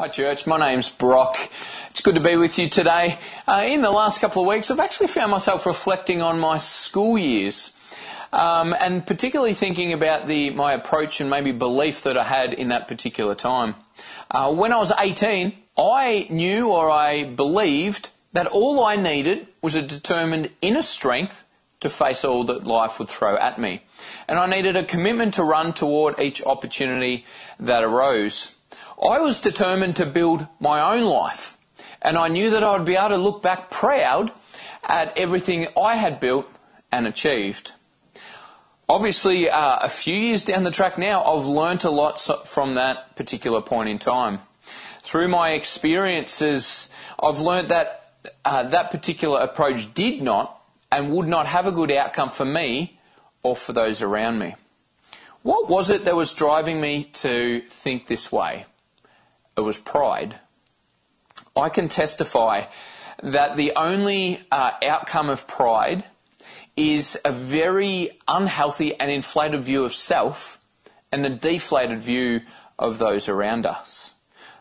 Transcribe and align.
Hi, 0.00 0.06
church. 0.06 0.46
My 0.46 0.58
name's 0.58 0.88
Brock. 0.88 1.36
It's 1.90 2.02
good 2.02 2.14
to 2.14 2.20
be 2.20 2.36
with 2.36 2.56
you 2.56 2.68
today. 2.68 3.18
Uh, 3.48 3.64
in 3.66 3.82
the 3.82 3.90
last 3.90 4.20
couple 4.20 4.42
of 4.42 4.46
weeks, 4.46 4.70
I've 4.70 4.78
actually 4.78 5.08
found 5.08 5.32
myself 5.32 5.66
reflecting 5.66 6.22
on 6.22 6.38
my 6.38 6.58
school 6.58 7.18
years. 7.18 7.72
Um, 8.32 8.76
and 8.78 9.04
particularly 9.04 9.54
thinking 9.54 9.92
about 9.92 10.28
the 10.28 10.50
my 10.50 10.72
approach 10.74 11.20
and 11.20 11.28
maybe 11.28 11.50
belief 11.50 12.04
that 12.04 12.16
I 12.16 12.22
had 12.22 12.52
in 12.52 12.68
that 12.68 12.86
particular 12.86 13.34
time. 13.34 13.74
Uh, 14.30 14.54
when 14.54 14.72
I 14.72 14.76
was 14.76 14.92
18, 14.96 15.52
I 15.76 16.28
knew 16.30 16.68
or 16.68 16.88
I 16.88 17.24
believed 17.24 18.10
that 18.34 18.46
all 18.46 18.84
I 18.84 18.94
needed 18.94 19.48
was 19.62 19.74
a 19.74 19.82
determined 19.82 20.50
inner 20.62 20.82
strength 20.82 21.42
to 21.80 21.90
face 21.90 22.24
all 22.24 22.44
that 22.44 22.64
life 22.64 23.00
would 23.00 23.08
throw 23.08 23.36
at 23.36 23.58
me. 23.58 23.82
And 24.28 24.38
I 24.38 24.46
needed 24.46 24.76
a 24.76 24.84
commitment 24.84 25.34
to 25.34 25.42
run 25.42 25.72
toward 25.72 26.20
each 26.20 26.40
opportunity 26.40 27.26
that 27.58 27.82
arose. 27.82 28.54
I 29.00 29.20
was 29.20 29.40
determined 29.40 29.96
to 29.96 30.06
build 30.06 30.46
my 30.58 30.96
own 30.96 31.04
life, 31.04 31.56
and 32.02 32.18
I 32.18 32.28
knew 32.28 32.50
that 32.50 32.64
I 32.64 32.76
would 32.76 32.86
be 32.86 32.96
able 32.96 33.10
to 33.10 33.16
look 33.16 33.42
back 33.42 33.70
proud 33.70 34.32
at 34.82 35.16
everything 35.16 35.68
I 35.80 35.94
had 35.94 36.18
built 36.18 36.46
and 36.90 37.06
achieved. 37.06 37.72
Obviously, 38.88 39.50
uh, 39.50 39.78
a 39.82 39.88
few 39.88 40.16
years 40.16 40.44
down 40.44 40.62
the 40.62 40.70
track 40.70 40.98
now, 40.98 41.22
I've 41.22 41.46
learnt 41.46 41.84
a 41.84 41.90
lot 41.90 42.18
from 42.46 42.74
that 42.74 43.14
particular 43.16 43.60
point 43.60 43.88
in 43.88 43.98
time. 43.98 44.40
Through 45.02 45.28
my 45.28 45.50
experiences, 45.50 46.88
I've 47.22 47.38
learnt 47.38 47.68
that 47.68 48.14
uh, 48.44 48.64
that 48.64 48.90
particular 48.90 49.40
approach 49.40 49.92
did 49.94 50.22
not 50.22 50.60
and 50.90 51.12
would 51.12 51.28
not 51.28 51.46
have 51.46 51.66
a 51.66 51.72
good 51.72 51.90
outcome 51.90 52.30
for 52.30 52.44
me 52.44 52.98
or 53.42 53.54
for 53.54 53.72
those 53.72 54.02
around 54.02 54.38
me. 54.38 54.54
What 55.42 55.68
was 55.68 55.90
it 55.90 56.04
that 56.04 56.16
was 56.16 56.34
driving 56.34 56.80
me 56.80 57.04
to 57.14 57.62
think 57.68 58.06
this 58.06 58.32
way? 58.32 58.66
It 59.58 59.62
was 59.62 59.78
pride. 59.78 60.38
I 61.56 61.68
can 61.68 61.88
testify 61.88 62.64
that 63.22 63.56
the 63.56 63.72
only 63.74 64.40
uh, 64.50 64.72
outcome 64.84 65.28
of 65.28 65.46
pride 65.46 66.04
is 66.76 67.18
a 67.24 67.32
very 67.32 68.12
unhealthy 68.28 68.98
and 68.98 69.10
inflated 69.10 69.60
view 69.62 69.84
of 69.84 69.92
self 69.92 70.58
and 71.10 71.26
a 71.26 71.30
deflated 71.30 72.00
view 72.00 72.42
of 72.78 72.98
those 72.98 73.28
around 73.28 73.66
us. 73.66 74.14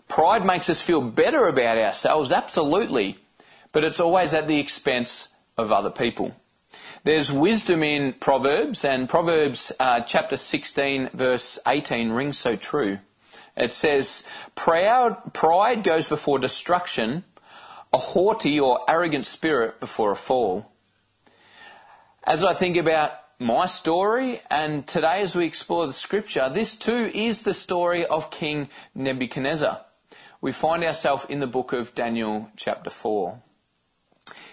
Pride 0.08 0.44
makes 0.44 0.70
us 0.70 0.82
feel 0.82 1.02
better 1.02 1.48
about 1.48 1.78
ourselves, 1.78 2.32
absolutely, 2.32 3.18
but 3.72 3.84
it's 3.84 4.00
always 4.00 4.34
at 4.34 4.48
the 4.48 4.60
expense 4.60 5.30
of 5.58 5.72
other 5.72 5.92
people. 5.92 6.34
There's 7.04 7.32
wisdom 7.32 7.84
in 7.84 8.14
Proverbs, 8.14 8.84
and 8.84 9.08
Proverbs 9.08 9.72
uh, 9.80 10.02
chapter 10.02 10.38
16, 10.38 11.12
verse 11.14 11.60
18 11.68 12.12
rings 12.12 12.38
so 12.38 12.56
true. 12.56 12.98
It 13.58 13.74
says, 13.74 14.24
Proud, 14.56 15.34
pride 15.34 15.84
goes 15.84 16.08
before 16.08 16.38
destruction, 16.38 17.24
a 17.92 17.98
haughty 17.98 18.60
or 18.60 18.82
arrogant 18.88 19.26
spirit 19.26 19.80
before 19.80 20.12
a 20.12 20.16
fall. 20.16 20.72
As 22.24 22.44
I 22.44 22.54
think 22.54 22.78
about 22.78 23.14
my 23.40 23.66
story, 23.66 24.42
and 24.50 24.86
today 24.86 25.22
as 25.22 25.36
we 25.36 25.46
explore 25.46 25.88
the 25.88 25.94
scripture, 25.94 26.50
this 26.50 26.76
too 26.76 27.10
is 27.14 27.42
the 27.42 27.54
story 27.54 28.06
of 28.06 28.30
King 28.30 28.70
Nebuchadnezzar. 28.94 29.82
We 30.40 30.52
find 30.52 30.84
ourselves 30.84 31.26
in 31.28 31.40
the 31.40 31.48
book 31.48 31.74
of 31.74 31.96
Daniel, 31.96 32.52
chapter 32.56 32.92
4. 32.92 33.42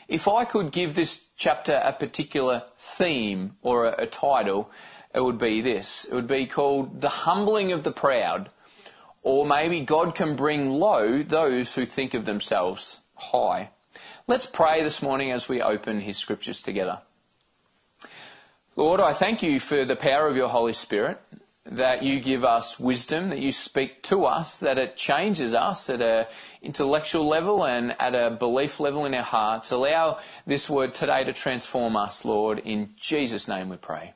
If 0.09 0.29
I 0.29 0.45
could 0.45 0.71
give 0.71 0.95
this 0.95 1.27
chapter 1.37 1.81
a 1.85 1.93
particular 1.93 2.63
theme 2.79 3.57
or 3.63 3.87
a, 3.87 4.03
a 4.03 4.07
title, 4.07 4.71
it 5.15 5.21
would 5.21 5.39
be 5.39 5.61
this. 5.61 6.07
It 6.07 6.15
would 6.15 6.27
be 6.27 6.47
called 6.47 7.01
The 7.01 7.09
Humbling 7.09 7.73
of 7.73 7.83
the 7.83 7.93
Proud 7.93 8.51
or 9.25 9.47
maybe 9.47 9.81
God 9.81 10.15
can 10.15 10.37
bring 10.37 10.69
low 10.69 11.23
those 11.23 11.75
who 11.75 11.87
think 11.87 12.15
of 12.15 12.27
themselves 12.27 13.01
high. 13.15 13.71
Let's 14.29 14.47
pray 14.47 14.83
this 14.83 15.03
morning 15.03 15.33
as 15.33 15.49
we 15.49 15.61
open 15.61 16.01
His 16.01 16.19
scriptures 16.19 16.63
together. 16.63 17.01
Lord, 18.77 19.01
I 19.01 19.13
thank 19.13 19.43
you 19.43 19.59
for 19.61 19.85
the 19.85 19.97
power 19.97 20.29
of 20.29 20.37
your 20.37 20.49
Holy 20.49 20.73
Spirit, 20.73 21.21
that 21.65 22.03
you 22.03 22.21
give 22.21 22.45
us 22.45 22.79
wisdom, 22.79 23.31
that 23.31 23.39
you 23.39 23.51
speak 23.51 24.03
to 24.03 24.27
us, 24.27 24.59
that 24.59 24.77
it 24.77 24.97
changes 24.97 25.55
us 25.55 25.89
at 25.89 26.03
an 26.03 26.27
intellectual 26.61 27.27
level 27.27 27.65
and 27.65 27.99
at 27.99 28.15
a 28.15 28.31
belief 28.31 28.79
level 28.79 29.07
in 29.07 29.15
our 29.15 29.23
hearts. 29.23 29.71
Allow 29.71 30.19
this 30.47 30.69
word 30.69 30.95
today 30.95 31.25
to 31.25 31.33
transform 31.33 31.97
us, 31.97 32.27
Lord. 32.27 32.59
In 32.59 32.91
Jesus' 32.97 33.49
name 33.49 33.71
we 33.71 33.77
pray. 33.77 34.13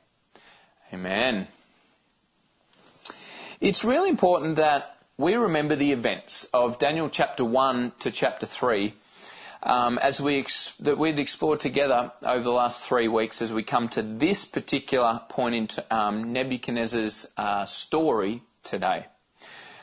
Amen. 0.93 1.47
It's 3.59 3.83
really 3.83 4.09
important 4.09 4.57
that 4.57 4.98
we 5.19 5.35
remember 5.35 5.75
the 5.75 5.91
events 5.91 6.47
of 6.53 6.79
Daniel 6.79 7.09
chapter 7.09 7.43
1 7.43 7.91
to 7.99 8.09
chapter 8.09 8.45
3 8.45 8.93
um, 9.61 9.97
as 9.97 10.21
we 10.21 10.39
ex- 10.39 10.73
that 10.79 10.97
we'd 10.97 11.19
explored 11.19 11.59
together 11.59 12.13
over 12.23 12.41
the 12.41 12.49
last 12.49 12.79
three 12.79 13.09
weeks 13.09 13.41
as 13.41 13.51
we 13.51 13.61
come 13.61 13.89
to 13.89 14.01
this 14.01 14.45
particular 14.45 15.19
point 15.27 15.55
in 15.55 15.67
t- 15.67 15.81
um, 15.91 16.31
Nebuchadnezzar's 16.31 17.27
uh, 17.35 17.65
story 17.65 18.39
today. 18.63 19.07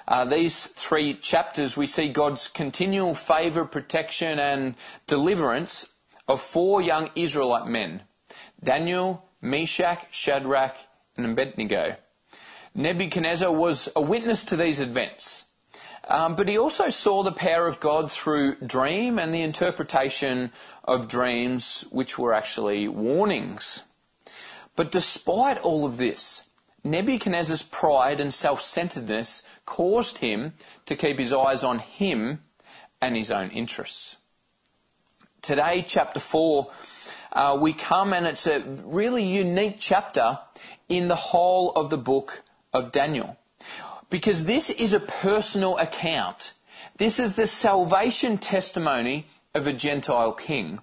Uh, 0.09 0.25
these 0.25 0.69
three 0.69 1.13
chapters, 1.13 1.77
we 1.77 1.87
see 1.87 2.09
God's 2.09 2.49
continual 2.49 3.15
favour, 3.15 3.67
protection, 3.67 4.39
and 4.39 4.75
deliverance 5.07 5.85
of 6.27 6.41
four 6.41 6.81
young 6.81 7.11
Israelite 7.15 7.67
men 7.67 8.05
Daniel, 8.65 9.23
Meshach, 9.43 10.07
Shadrach, 10.11 10.77
and 11.15 11.27
Abednego. 11.27 11.97
Nebuchadnezzar 12.77 13.51
was 13.51 13.89
a 13.97 14.03
witness 14.03 14.45
to 14.45 14.57
these 14.57 14.81
events. 14.81 15.47
Um, 16.09 16.37
but 16.37 16.47
he 16.47 16.59
also 16.59 16.91
saw 16.91 17.23
the 17.23 17.33
power 17.33 17.67
of 17.67 17.81
God 17.81 18.13
through 18.13 18.57
dream 18.57 19.19
and 19.19 19.33
the 19.33 19.41
interpretation 19.41 20.53
of 20.85 21.09
dreams, 21.09 21.87
which 21.91 22.19
were 22.19 22.35
actually 22.35 22.87
warnings. 22.87 23.83
But 24.77 24.93
despite 24.93 25.57
all 25.59 25.87
of 25.87 25.97
this, 25.97 26.45
Nebuchadnezzar's 26.85 27.63
pride 27.63 28.21
and 28.21 28.33
self 28.33 28.61
centeredness 28.61 29.43
caused 29.65 30.19
him 30.19 30.53
to 30.85 30.95
keep 30.95 31.19
his 31.19 31.33
eyes 31.33 31.65
on 31.65 31.79
him 31.79 32.43
and 33.01 33.17
his 33.17 33.31
own 33.31 33.49
interests. 33.51 34.19
Today, 35.41 35.83
chapter 35.87 36.21
4, 36.21 36.71
uh, 37.33 37.59
we 37.59 37.73
come 37.73 38.13
and 38.13 38.27
it's 38.27 38.47
a 38.47 38.61
really 38.85 39.25
unique 39.25 39.77
chapter 39.79 40.39
in 40.91 41.09
the 41.09 41.17
whole 41.17 41.73
of 41.73 41.89
the 41.89 41.99
book 41.99 42.43
of 42.77 42.93
Daniel. 42.93 43.37
Because 44.11 44.45
this 44.45 44.71
is 44.71 44.93
a 44.93 45.01
personal 45.01 45.79
account. 45.79 46.53
This 46.99 47.19
is 47.19 47.35
the 47.35 47.47
salvation 47.47 48.39
testimony 48.39 49.27
of 49.55 49.67
a 49.67 49.73
Gentile 49.73 50.33
king. 50.33 50.81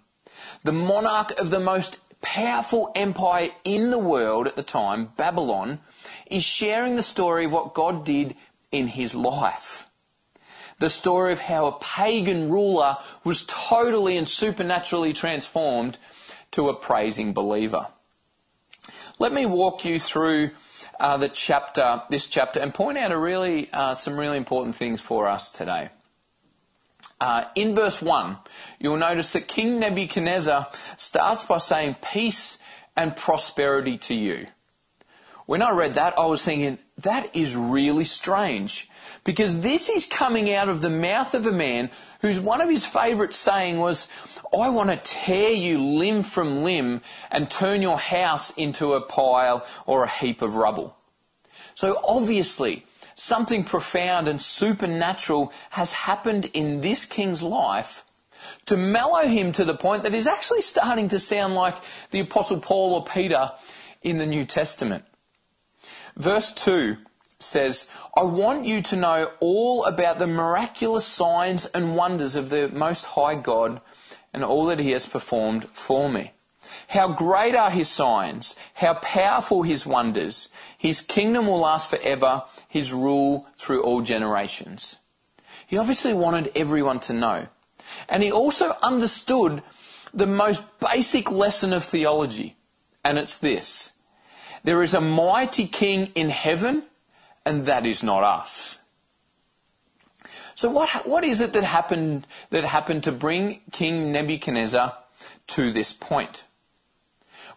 The 0.64 0.74
monarch 0.74 1.40
of 1.40 1.50
the 1.50 1.60
most 1.60 1.98
powerful 2.22 2.92
empire 2.96 3.50
in 3.64 3.92
the 3.92 4.00
world 4.00 4.48
at 4.48 4.56
the 4.56 4.64
time, 4.64 5.12
Babylon, 5.18 5.80
is 6.26 6.44
sharing 6.44 6.96
the 6.96 7.04
story 7.04 7.46
of 7.46 7.54
what 7.54 7.74
God 7.74 8.04
did 8.04 8.36
in 8.72 8.88
his 8.88 9.14
life. 9.14 9.88
The 10.80 10.90
story 10.90 11.32
of 11.32 11.40
how 11.40 11.68
a 11.68 11.80
pagan 11.80 12.50
ruler 12.50 12.98
was 13.24 13.46
totally 13.48 14.18
and 14.18 14.28
supernaturally 14.28 15.14
transformed 15.14 15.98
to 16.52 16.70
a 16.70 16.76
praising 16.76 17.34
believer. 17.34 17.88
Let 19.20 19.32
me 19.32 19.46
walk 19.46 19.86
you 19.86 20.00
through 20.00 20.52
uh, 21.00 21.18
the 21.18 21.30
chapter, 21.30 22.04
this 22.10 22.28
chapter, 22.28 22.60
and 22.60 22.74
point 22.74 22.98
out 22.98 23.16
really, 23.16 23.70
uh, 23.72 23.96
some 23.96 24.18
really 24.18 24.38
important 24.38 24.76
things 24.76 25.02
for 25.02 25.28
us 25.28 25.52
today. 25.52 25.90
Uh, 27.20 27.46
in 27.56 27.74
verse 27.74 28.02
1, 28.02 28.38
you'll 28.80 28.98
notice 28.98 29.32
that 29.32 29.48
King 29.48 29.80
Nebuchadnezzar 29.80 30.70
starts 30.98 31.46
by 31.46 31.58
saying, 31.58 31.96
Peace 32.02 32.58
and 32.98 33.16
prosperity 33.16 33.98
to 33.98 34.14
you. 34.14 34.48
When 35.46 35.62
I 35.62 35.72
read 35.72 35.96
that, 35.96 36.18
I 36.18 36.26
was 36.26 36.44
thinking, 36.44 36.80
that 37.02 37.36
is 37.36 37.56
really 37.56 38.06
strange. 38.06 38.90
Because 39.24 39.62
this 39.62 39.90
is 39.90 40.06
coming 40.06 40.54
out 40.54 40.70
of 40.70 40.82
the 40.82 40.90
mouth 40.90 41.34
of 41.34 41.46
a 41.46 41.52
man 41.52 41.90
whose 42.22 42.40
one 42.40 42.62
of 42.62 42.70
his 42.70 42.86
favourite 42.86 43.34
saying 43.34 43.80
was, 43.80 44.08
I 44.58 44.70
want 44.70 44.90
to 44.90 44.98
tear 44.98 45.52
you 45.52 45.82
limb 45.82 46.24
from 46.24 46.64
limb 46.64 47.02
and 47.32 47.50
turn 47.50 47.82
your 47.82 47.98
house 47.98 48.52
into 48.52 48.94
a 48.94 49.02
pile 49.02 49.66
or 49.86 50.04
a 50.04 50.10
heap 50.10 50.42
of 50.42 50.56
rubble. 50.56 50.96
So 51.76 52.00
obviously, 52.04 52.86
something 53.16 53.64
profound 53.64 54.28
and 54.28 54.42
supernatural 54.42 55.52
has 55.72 55.94
happened 55.94 56.46
in 56.54 56.82
this 56.82 57.06
king's 57.06 57.42
life 57.42 58.04
to 58.66 58.78
mellow 58.78 59.28
him 59.28 59.52
to 59.54 59.66
the 59.66 59.76
point 59.76 60.04
that 60.04 60.14
he's 60.14 60.28
actually 60.28 60.62
starting 60.62 61.08
to 61.10 61.20
sound 61.20 61.56
like 61.56 61.76
the 62.12 62.20
Apostle 62.20 62.60
Paul 62.60 62.94
or 62.96 63.04
Peter 63.04 63.52
in 64.02 64.18
the 64.18 64.26
New 64.26 64.44
Testament. 64.44 65.06
Verse 66.16 66.52
2 66.52 66.98
says, 67.40 67.88
I 68.16 68.24
want 68.24 68.66
you 68.66 68.82
to 68.84 68.96
know 68.96 69.32
all 69.40 69.86
about 69.86 70.20
the 70.20 70.28
miraculous 70.28 71.06
signs 71.06 71.66
and 71.68 71.96
wonders 71.96 72.36
of 72.36 72.50
the 72.50 72.70
Most 72.70 73.06
High 73.06 73.36
God 73.36 73.82
and 74.34 74.44
all 74.44 74.66
that 74.68 74.80
He 74.80 74.92
has 74.92 75.06
performed 75.06 75.66
for 75.70 76.10
me. 76.10 76.32
How 76.90 77.10
great 77.10 77.56
are 77.56 77.70
His 77.70 77.90
signs, 77.90 78.56
how 78.76 78.96
powerful 78.96 79.64
His 79.64 79.86
wonders. 79.86 80.50
His 80.78 81.02
kingdom 81.02 81.48
will 81.48 81.60
last 81.60 81.90
forever, 81.90 82.44
His 82.68 82.94
rule 82.94 83.48
through 83.58 83.84
all 83.84 84.02
generations. 84.02 84.98
He 85.66 85.78
obviously 85.78 86.14
wanted 86.14 86.52
everyone 86.56 87.00
to 87.02 87.14
know. 87.14 87.48
And 88.08 88.22
he 88.22 88.32
also 88.32 88.78
understood 88.82 89.64
the 90.14 90.28
most 90.28 90.64
basic 90.80 91.32
lesson 91.32 91.74
of 91.74 91.84
theology, 91.84 92.56
and 93.04 93.18
it's 93.18 93.38
this. 93.38 93.93
There 94.64 94.82
is 94.82 94.94
a 94.94 95.02
mighty 95.02 95.68
king 95.68 96.12
in 96.16 96.30
heaven, 96.30 96.84
and 97.46 97.66
that 97.66 97.86
is 97.86 98.04
not 98.04 98.24
us. 98.24 98.80
So 100.56 100.70
what, 100.70 101.08
what 101.08 101.24
is 101.24 101.42
it 101.42 101.54
that 101.54 101.64
happened, 101.64 102.28
that 102.52 102.64
happened 102.64 103.04
to 103.04 103.12
bring 103.12 103.60
King 103.72 104.12
Nebuchadnezzar 104.12 104.96
to 105.48 105.74
this 105.74 105.92
point? 105.94 106.44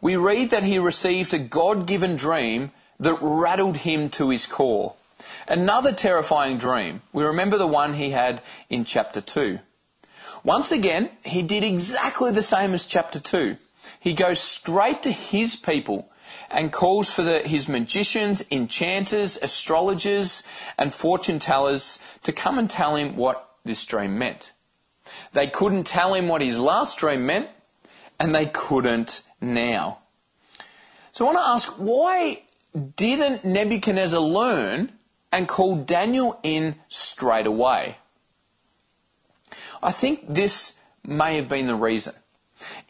We 0.00 0.16
read 0.16 0.50
that 0.50 0.64
he 0.64 0.78
received 0.78 1.32
a 1.32 1.38
God-given 1.38 2.16
dream 2.16 2.72
that 2.98 3.18
rattled 3.20 3.78
him 3.78 4.08
to 4.10 4.30
his 4.30 4.46
core. 4.46 4.94
Another 5.46 5.92
terrifying 5.92 6.58
dream. 6.58 7.02
We 7.12 7.24
remember 7.24 7.58
the 7.58 7.66
one 7.66 7.94
he 7.94 8.10
had 8.10 8.42
in 8.68 8.84
chapter 8.84 9.20
2. 9.20 9.58
Once 10.42 10.72
again, 10.72 11.10
he 11.24 11.42
did 11.42 11.64
exactly 11.64 12.32
the 12.32 12.42
same 12.42 12.74
as 12.74 12.86
chapter 12.86 13.20
2. 13.20 13.56
He 14.00 14.14
goes 14.14 14.38
straight 14.38 15.02
to 15.02 15.10
his 15.10 15.56
people 15.56 16.08
and 16.50 16.73
calls 16.73 17.11
for 17.11 17.23
the, 17.23 17.40
his 17.40 17.69
magicians, 17.69 18.44
enchanters, 18.50 19.38
astrologers, 19.40 20.43
and 20.78 20.93
fortune 20.93 21.38
tellers 21.38 21.99
to 22.23 22.32
come 22.32 22.58
and 22.58 22.69
tell 22.69 22.96
him 22.96 23.17
what 23.17 23.49
this 23.64 23.84
dream 23.84 24.19
meant. 24.19 24.52
They 25.32 25.49
couldn't 25.49 25.84
tell 25.84 26.14
him 26.14 26.28
what 26.28 26.40
his 26.40 26.58
last 26.58 26.99
dream 26.99 27.26
meant, 27.26 27.49
and 28.19 28.34
they 28.34 28.46
couldn't 28.46 29.23
now. 29.40 29.99
So 31.12 31.25
I 31.26 31.32
want 31.32 31.38
to 31.38 31.49
ask 31.49 31.69
why 31.78 32.43
didn't 32.96 33.44
Nebuchadnezzar 33.44 34.20
learn 34.20 34.93
and 35.32 35.49
call 35.49 35.76
Daniel 35.76 36.38
in 36.43 36.76
straight 36.88 37.46
away? 37.46 37.99
I 39.82 39.93
think 39.93 40.26
this 40.28 40.75
may 41.05 41.37
have 41.37 41.49
been 41.49 41.67
the 41.67 41.75
reason. 41.75 42.14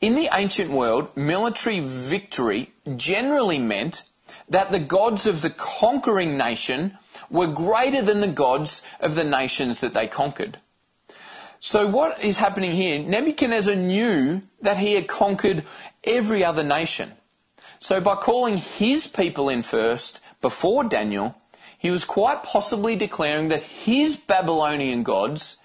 In 0.00 0.14
the 0.14 0.28
ancient 0.32 0.70
world, 0.70 1.16
military 1.16 1.80
victory 1.80 2.72
generally 2.96 3.58
meant 3.58 4.02
that 4.48 4.70
the 4.70 4.78
gods 4.78 5.26
of 5.26 5.42
the 5.42 5.50
conquering 5.50 6.36
nation 6.36 6.98
were 7.30 7.46
greater 7.46 8.02
than 8.02 8.20
the 8.20 8.28
gods 8.28 8.82
of 9.00 9.14
the 9.14 9.24
nations 9.24 9.80
that 9.80 9.94
they 9.94 10.06
conquered. 10.06 10.58
So 11.60 11.86
what 11.86 12.22
is 12.22 12.36
happening 12.36 12.72
here? 12.72 12.98
Nebuchadnezzar 12.98 13.74
knew 13.74 14.42
that 14.60 14.78
he 14.78 14.92
had 14.94 15.08
conquered 15.08 15.64
every 16.04 16.44
other 16.44 16.62
nation. 16.62 17.12
So 17.78 18.00
by 18.00 18.16
calling 18.16 18.58
his 18.58 19.06
people 19.06 19.48
in 19.48 19.62
first 19.62 20.20
before 20.40 20.84
Daniel, 20.84 21.34
he 21.78 21.90
was 21.90 22.04
quite 22.04 22.42
possibly 22.42 22.96
declaring 22.96 23.48
that 23.48 23.62
his 23.62 24.16
Babylonian 24.16 25.02
gods 25.02 25.56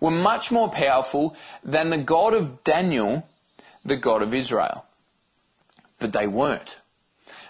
were 0.00 0.10
much 0.10 0.50
more 0.50 0.68
powerful 0.68 1.36
than 1.62 1.90
the 1.90 1.98
God 1.98 2.34
of 2.34 2.64
Daniel 2.64 3.26
the 3.84 3.96
God 3.96 4.22
of 4.22 4.34
Israel. 4.34 4.84
But 5.98 6.12
they 6.12 6.26
weren't. 6.26 6.78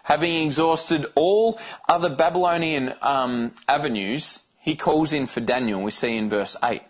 Having 0.05 0.47
exhausted 0.47 1.07
all 1.15 1.59
other 1.89 2.09
Babylonian 2.09 2.95
um, 3.03 3.55
avenues, 3.69 4.41
he 4.59 4.75
calls 4.75 5.13
in 5.13 5.27
for 5.27 5.41
Daniel, 5.41 5.83
we 5.83 5.91
see 5.91 6.17
in 6.17 6.29
verse 6.29 6.57
8. 6.63 6.83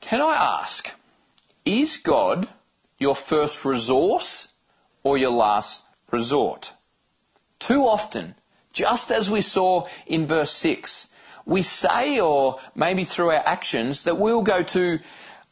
Can 0.00 0.20
I 0.20 0.60
ask, 0.62 0.94
is 1.64 1.96
God 1.96 2.48
your 2.98 3.14
first 3.14 3.64
resource 3.64 4.48
or 5.02 5.16
your 5.16 5.30
last 5.30 5.84
resort? 6.10 6.72
Too 7.58 7.82
often, 7.82 8.34
just 8.72 9.12
as 9.12 9.30
we 9.30 9.42
saw 9.42 9.86
in 10.06 10.26
verse 10.26 10.50
6, 10.50 11.08
we 11.44 11.62
say, 11.62 12.20
or 12.20 12.58
maybe 12.74 13.04
through 13.04 13.30
our 13.30 13.46
actions, 13.46 14.04
that 14.04 14.18
we'll 14.18 14.42
go 14.42 14.62
to 14.62 14.98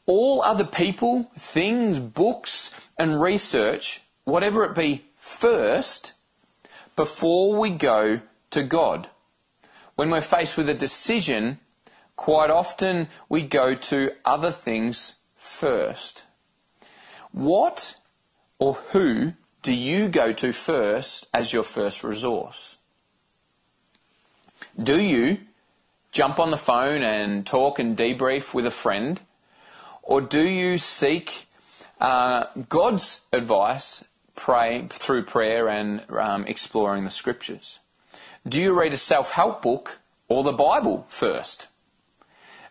all 0.07 0.43
other 0.43 0.65
people, 0.65 1.31
things, 1.39 1.99
books, 1.99 2.71
and 2.99 3.21
research, 3.21 4.01
whatever 4.25 4.65
it 4.65 4.75
be, 4.75 5.05
first 5.17 6.13
before 6.97 7.59
we 7.59 7.71
go 7.71 8.21
to 8.51 8.63
God. 8.63 9.09
When 9.95 10.11
we're 10.11 10.21
faced 10.21 10.57
with 10.57 10.69
a 10.69 10.75
decision, 10.75 11.61
quite 12.17 12.51
often 12.51 13.09
we 13.29 13.43
go 13.43 13.75
to 13.75 14.13
other 14.25 14.51
things 14.51 15.15
first. 15.37 16.25
What 17.33 17.97
or 18.59 18.75
who 18.93 19.33
do 19.63 19.73
you 19.73 20.09
go 20.09 20.33
to 20.33 20.53
first 20.53 21.27
as 21.33 21.53
your 21.53 21.63
first 21.63 22.03
resource? 22.03 22.79
Do 24.83 25.01
you 25.01 25.39
jump 26.13 26.39
on 26.39 26.51
the 26.51 26.57
phone 26.57 27.03
and 27.03 27.47
talk 27.47 27.79
and 27.79 27.97
debrief 27.97 28.53
with 28.55 28.67
a 28.67 28.71
friend? 28.71 29.21
Or 30.11 30.21
do 30.21 30.43
you 30.43 30.77
seek 30.77 31.47
uh, 32.01 32.47
God's 32.69 33.21
advice 33.33 34.05
pray, 34.35 34.89
through 34.91 35.23
prayer 35.23 35.69
and 35.69 36.03
um, 36.11 36.47
exploring 36.47 37.05
the 37.05 37.11
scriptures? 37.11 37.79
Do 38.49 38.61
you 38.61 38.77
read 38.77 38.93
a 38.93 38.97
self 38.97 39.31
help 39.31 39.63
book 39.63 40.01
or 40.27 40.43
the 40.43 40.53
Bible 40.53 41.07
first? 41.09 41.69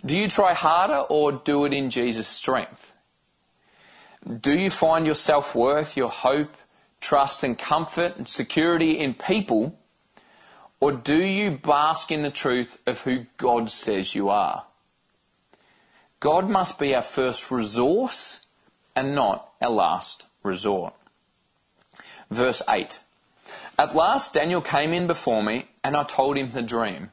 Do 0.06 0.18
you 0.18 0.27
try 0.27 0.53
harder 0.53 1.06
or 1.09 1.31
do 1.31 1.63
it 1.63 1.71
in 1.71 1.89
Jesus' 1.89 2.27
strength? 2.27 2.91
Do 4.41 4.51
you 4.51 4.69
find 4.69 5.06
your 5.06 5.15
self 5.15 5.56
worth, 5.56 5.95
your 5.95 6.09
hope, 6.09 6.57
trust, 7.00 7.45
and 7.45 7.57
comfort 7.57 8.18
and 8.18 8.27
security 8.27 9.00
in 9.00 9.13
people? 9.13 9.80
Or 10.81 10.91
do 10.91 11.15
you 11.15 11.51
bask 11.51 12.12
in 12.12 12.21
the 12.21 12.31
truth 12.31 12.81
of 12.86 13.00
who 13.00 13.27
God 13.38 13.71
says 13.71 14.13
you 14.13 14.27
are? 14.27 14.65
God 16.19 16.50
must 16.50 16.77
be 16.77 16.94
our 16.94 17.01
first 17.01 17.50
resource 17.50 18.42
and 18.94 19.16
not 19.16 19.54
our 19.62 19.69
last 19.69 20.25
resort. 20.44 20.94
Verse 22.30 22.62
8 22.68 23.00
At 23.77 23.95
last 23.95 24.33
Daniel 24.33 24.62
came 24.62 24.92
in 24.92 25.07
before 25.07 25.42
me, 25.42 25.69
and 25.81 25.95
I 25.95 26.04
told 26.04 26.36
him 26.36 26.50
the 26.50 26.62
dream. 26.62 27.12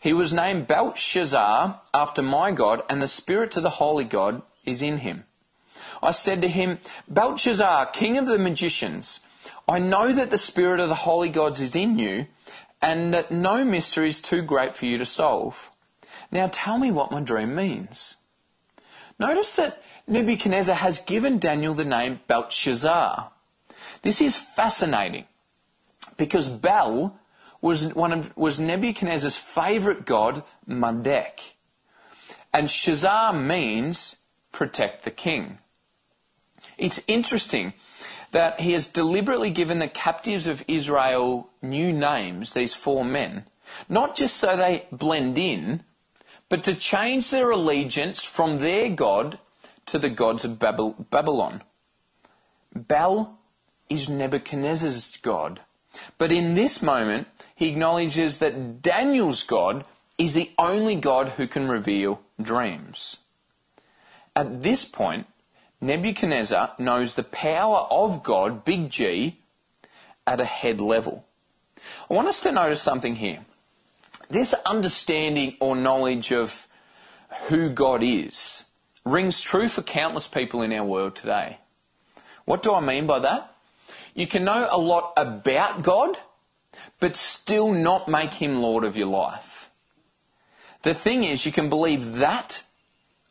He 0.00 0.12
was 0.12 0.32
named 0.32 0.66
Belshazzar 0.66 1.80
after 1.94 2.22
my 2.22 2.50
God, 2.50 2.82
and 2.88 3.00
the 3.00 3.06
spirit 3.06 3.56
of 3.56 3.62
the 3.62 3.70
holy 3.70 4.04
God 4.04 4.42
is 4.64 4.82
in 4.82 4.98
him. 4.98 5.24
I 6.02 6.10
said 6.10 6.42
to 6.42 6.48
him, 6.48 6.80
Belshazzar, 7.06 7.86
king 7.86 8.18
of 8.18 8.26
the 8.26 8.38
magicians, 8.38 9.20
I 9.68 9.78
know 9.78 10.12
that 10.12 10.30
the 10.30 10.38
spirit 10.38 10.80
of 10.80 10.88
the 10.88 10.96
holy 10.96 11.28
gods 11.28 11.60
is 11.60 11.76
in 11.76 11.96
you, 11.96 12.26
and 12.80 13.14
that 13.14 13.30
no 13.30 13.64
mystery 13.64 14.08
is 14.08 14.20
too 14.20 14.42
great 14.42 14.74
for 14.74 14.86
you 14.86 14.98
to 14.98 15.06
solve. 15.06 15.70
Now 16.32 16.50
tell 16.50 16.78
me 16.78 16.90
what 16.90 17.12
my 17.12 17.20
dream 17.20 17.54
means. 17.54 18.16
Notice 19.18 19.56
that 19.56 19.82
Nebuchadnezzar 20.06 20.74
has 20.74 21.00
given 21.00 21.38
Daniel 21.38 21.74
the 21.74 21.84
name 21.84 22.20
Belshazzar. 22.26 23.30
This 24.02 24.20
is 24.20 24.36
fascinating 24.36 25.26
because 26.16 26.48
Bel 26.48 27.18
was, 27.60 27.94
one 27.94 28.12
of, 28.12 28.36
was 28.36 28.58
Nebuchadnezzar's 28.58 29.36
favourite 29.36 30.04
god, 30.04 30.42
Marduk. 30.66 31.40
And 32.52 32.68
Shazar 32.68 33.32
means 33.40 34.16
protect 34.50 35.04
the 35.04 35.10
king. 35.10 35.58
It's 36.76 37.00
interesting 37.06 37.72
that 38.32 38.60
he 38.60 38.72
has 38.72 38.86
deliberately 38.86 39.50
given 39.50 39.78
the 39.78 39.88
captives 39.88 40.46
of 40.46 40.64
Israel 40.66 41.48
new 41.62 41.92
names, 41.92 42.52
these 42.52 42.74
four 42.74 43.04
men, 43.04 43.44
not 43.88 44.16
just 44.16 44.36
so 44.36 44.56
they 44.56 44.86
blend 44.90 45.38
in, 45.38 45.84
but 46.52 46.64
to 46.64 46.74
change 46.74 47.30
their 47.30 47.50
allegiance 47.50 48.22
from 48.22 48.58
their 48.58 48.90
God 48.90 49.38
to 49.86 49.98
the 49.98 50.10
gods 50.10 50.44
of 50.44 50.58
Babylon. 50.58 51.62
Bel 52.76 53.38
is 53.88 54.10
Nebuchadnezzar's 54.10 55.16
God. 55.16 55.60
But 56.18 56.30
in 56.30 56.54
this 56.54 56.82
moment, 56.82 57.28
he 57.54 57.70
acknowledges 57.70 58.36
that 58.36 58.82
Daniel's 58.82 59.44
God 59.44 59.86
is 60.18 60.34
the 60.34 60.50
only 60.58 60.94
God 60.94 61.30
who 61.30 61.46
can 61.46 61.68
reveal 61.68 62.20
dreams. 62.38 63.16
At 64.36 64.62
this 64.62 64.84
point, 64.84 65.28
Nebuchadnezzar 65.80 66.74
knows 66.78 67.14
the 67.14 67.22
power 67.22 67.86
of 67.90 68.22
God, 68.22 68.62
big 68.62 68.90
G, 68.90 69.40
at 70.26 70.38
a 70.38 70.44
head 70.44 70.82
level. 70.82 71.24
I 72.10 72.12
want 72.12 72.28
us 72.28 72.40
to 72.40 72.52
notice 72.52 72.82
something 72.82 73.14
here 73.14 73.46
this 74.28 74.54
understanding 74.66 75.56
or 75.60 75.76
knowledge 75.76 76.32
of 76.32 76.66
who 77.48 77.70
God 77.70 78.02
is 78.02 78.64
rings 79.04 79.40
true 79.40 79.68
for 79.68 79.82
countless 79.82 80.28
people 80.28 80.62
in 80.62 80.72
our 80.72 80.84
world 80.84 81.16
today. 81.16 81.58
What 82.44 82.62
do 82.62 82.72
I 82.72 82.80
mean 82.80 83.06
by 83.06 83.18
that? 83.20 83.54
You 84.14 84.26
can 84.26 84.44
know 84.44 84.68
a 84.70 84.78
lot 84.78 85.12
about 85.16 85.82
God, 85.82 86.18
but 87.00 87.16
still 87.16 87.72
not 87.72 88.08
make 88.08 88.34
him 88.34 88.60
Lord 88.60 88.84
of 88.84 88.96
your 88.96 89.06
life. 89.06 89.70
The 90.82 90.94
thing 90.94 91.24
is, 91.24 91.46
you 91.46 91.52
can 91.52 91.68
believe 91.68 92.16
that 92.16 92.62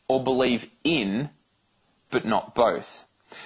or 0.08 0.22
believe 0.22 0.70
in, 0.84 1.30
but 2.10 2.24
not 2.24 2.54
both. 2.54 3.04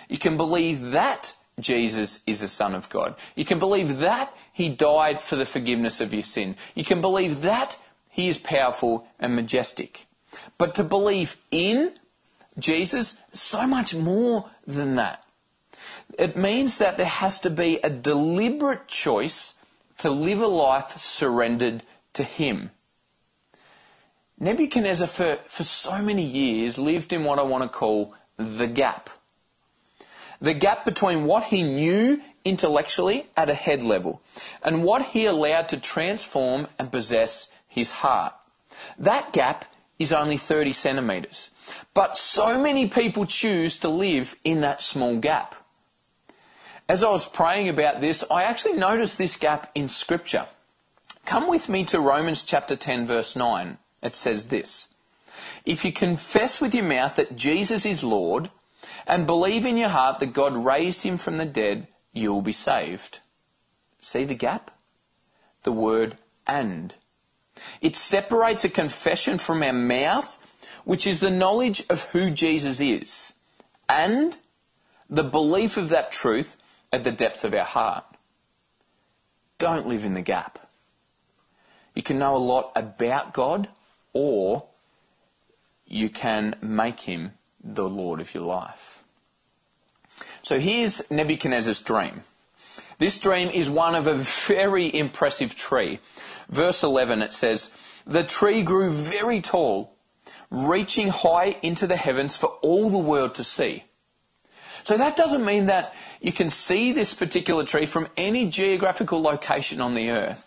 You 0.09 0.19
can 0.19 0.37
believe 0.37 0.93
that 0.93 1.35
Jesus 1.59 2.21
is 2.27 2.41
the 2.41 2.49
Son 2.49 2.75
of 2.75 2.89
God. 2.89 3.17
You 3.35 3.45
can 3.45 3.59
believe 3.59 3.99
that 3.99 4.35
He 4.53 4.69
died 4.69 5.21
for 5.21 5.37
the 5.37 5.47
forgiveness 5.47 6.01
of 6.01 6.13
your 6.13 6.23
sin. 6.23 6.57
You 6.75 6.85
can 6.85 7.01
believe 7.01 7.43
that 7.43 7.79
He 8.09 8.29
is 8.29 8.39
powerful 8.39 9.07
and 9.19 9.35
majestic. 9.35 10.07
But 10.59 10.75
to 10.75 10.85
believe 10.85 11.37
in 11.51 11.93
Jesus, 12.59 13.17
so 13.33 13.67
much 13.67 13.95
more 13.95 14.51
than 14.67 14.97
that. 14.97 15.25
It 16.19 16.37
means 16.37 16.79
that 16.79 16.97
there 16.97 17.07
has 17.07 17.41
to 17.41 17.51
be 17.51 17.79
a 17.79 17.91
deliberate 17.91 18.87
choice 18.87 19.55
to 19.99 20.11
live 20.11 20.41
a 20.41 20.47
life 20.47 20.99
surrendered 20.99 21.83
to 22.15 22.23
Him. 22.23 22.71
Nebuchadnezzar, 24.39 25.09
for, 25.09 25.39
for 25.47 25.65
so 25.65 26.03
many 26.03 26.25
years, 26.25 26.79
lived 26.79 27.13
in 27.13 27.25
what 27.25 27.39
I 27.39 27.43
want 27.43 27.65
to 27.65 27.69
call 27.69 28.15
the 28.37 28.67
gap. 28.67 29.09
The 30.41 30.55
gap 30.55 30.85
between 30.85 31.25
what 31.25 31.45
he 31.45 31.63
knew 31.63 32.21
intellectually 32.45 33.27
at 33.37 33.51
a 33.51 33.55
head 33.55 33.83
level 33.83 34.21
and 34.63 34.85
what 34.85 35.03
he 35.03 35.27
allowed 35.27 35.69
to 35.71 35.79
transform 35.79 36.69
and 36.79 36.93
possess 36.93 37.49
his 37.67 37.91
heart. 37.91 38.35
That 38.99 39.33
gap 39.33 39.65
is 39.99 40.13
only 40.13 40.37
30 40.37 40.73
centimetres. 40.73 41.51
But 41.95 42.17
so 42.17 42.61
many 42.61 42.89
people 42.89 43.27
choose 43.27 43.79
to 43.79 43.89
live 43.89 44.37
in 44.45 44.61
that 44.61 44.83
small 44.83 45.17
gap. 45.17 45.55
As 46.89 47.03
I 47.03 47.11
was 47.11 47.27
praying 47.27 47.69
about 47.69 48.01
this, 48.01 48.23
I 48.31 48.45
actually 48.45 48.75
noticed 48.75 49.19
this 49.19 49.37
gap 49.37 49.71
in 49.75 49.89
Scripture. 49.89 50.47
Come 51.25 51.49
with 51.49 51.69
me 51.69 51.85
to 51.87 51.99
Romans 51.99 52.45
chapter 52.45 52.77
10, 52.77 53.07
verse 53.07 53.35
9. 53.35 53.79
It 54.03 54.15
says 54.15 54.47
this 54.47 54.89
If 55.65 55.85
you 55.85 55.93
confess 55.93 56.61
with 56.61 56.75
your 56.75 56.85
mouth 56.85 57.17
that 57.17 57.35
Jesus 57.35 57.85
is 57.85 58.05
Lord 58.05 58.51
and 59.07 59.27
believe 59.27 59.67
in 59.67 59.77
your 59.77 59.89
heart 59.89 60.21
that 60.21 60.33
God 60.33 60.57
raised 60.57 61.03
him 61.03 61.19
from 61.19 61.37
the 61.37 61.45
dead, 61.45 61.89
you 62.13 62.33
will 62.33 62.43
be 62.43 62.53
saved. 62.53 63.21
See 64.01 64.25
the 64.25 64.35
gap? 64.35 64.71
The 65.63 65.73
word 65.73 66.17
and. 66.47 66.95
It 67.81 67.97
separates 67.97 68.65
a 68.65 68.69
confession 68.69 69.39
from 69.39 69.63
our 69.63 69.73
mouth, 69.73 70.39
which 70.85 71.07
is 71.07 71.21
the 71.21 71.31
knowledge 71.31 71.85
of 71.91 72.05
who 72.05 72.31
Jesus 72.31 72.81
is, 72.81 73.33
and 73.89 74.39
the 75.11 75.25
belief 75.25 75.77
of 75.77 75.89
that 75.89 76.13
truth 76.13 76.57
at 76.93 77.05
the 77.05 77.13
depth 77.13 77.45
of 77.45 77.55
our 77.55 77.65
heart. 77.65 78.05
Don't 79.59 79.89
live 79.89 80.05
in 80.05 80.15
the 80.15 80.23
gap. 80.23 80.69
You 81.95 82.03
can 82.03 82.19
know 82.19 82.37
a 82.37 82.39
lot 82.39 82.73
about 82.77 83.33
God, 83.33 83.69
or 84.13 84.65
you 85.87 86.09
can 86.09 86.57
make 86.61 87.01
him 87.01 87.33
the 87.75 87.89
Lord 87.89 88.21
of 88.21 88.33
your 88.35 88.45
life. 88.45 89.05
So 90.43 90.61
here's 90.61 91.03
Nebuchadnezzar's 91.11 91.81
dream. 91.81 92.23
This 92.99 93.19
dream 93.19 93.49
is 93.49 93.69
one 93.69 93.95
of 93.95 94.07
a 94.07 94.15
very 94.15 94.95
impressive 94.95 95.55
tree. 95.55 95.99
Verse 96.49 96.83
11 96.83 97.21
it 97.23 97.33
says, 97.33 97.71
The 98.07 98.25
tree 98.25 98.63
grew 98.63 98.91
very 98.91 99.41
tall, 99.41 99.93
reaching 100.51 101.09
high 101.09 101.57
into 101.63 101.87
the 101.87 101.97
heavens 101.97 102.37
for 102.37 102.47
all 102.63 102.89
the 102.89 102.99
world 102.99 103.35
to 103.35 103.45
see. 103.45 103.85
So 104.85 104.97
that 104.97 105.17
doesn't 105.17 105.45
mean 105.45 105.67
that 105.67 105.95
you 106.21 106.33
can 106.33 106.49
see 106.49 106.93
this 106.93 107.13
particular 107.13 107.65
tree 107.65 107.87
from 107.87 108.09
any 108.17 108.49
geographical 108.49 109.21
location 109.21 109.81
on 109.81 109.95
the 109.95 110.11
earth, 110.11 110.46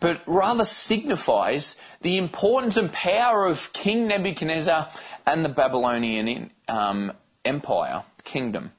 but 0.00 0.22
rather 0.26 0.64
signifies 0.64 1.76
the 2.02 2.16
importance 2.16 2.76
and 2.76 2.92
power 2.92 3.46
of 3.46 3.72
King 3.72 4.08
Nebuchadnezzar 4.08 4.90
and 5.26 5.44
the 5.44 5.48
Babylonian 5.48 6.50
um, 6.68 7.12
Empire, 7.44 8.04
kingdom. 8.24 8.72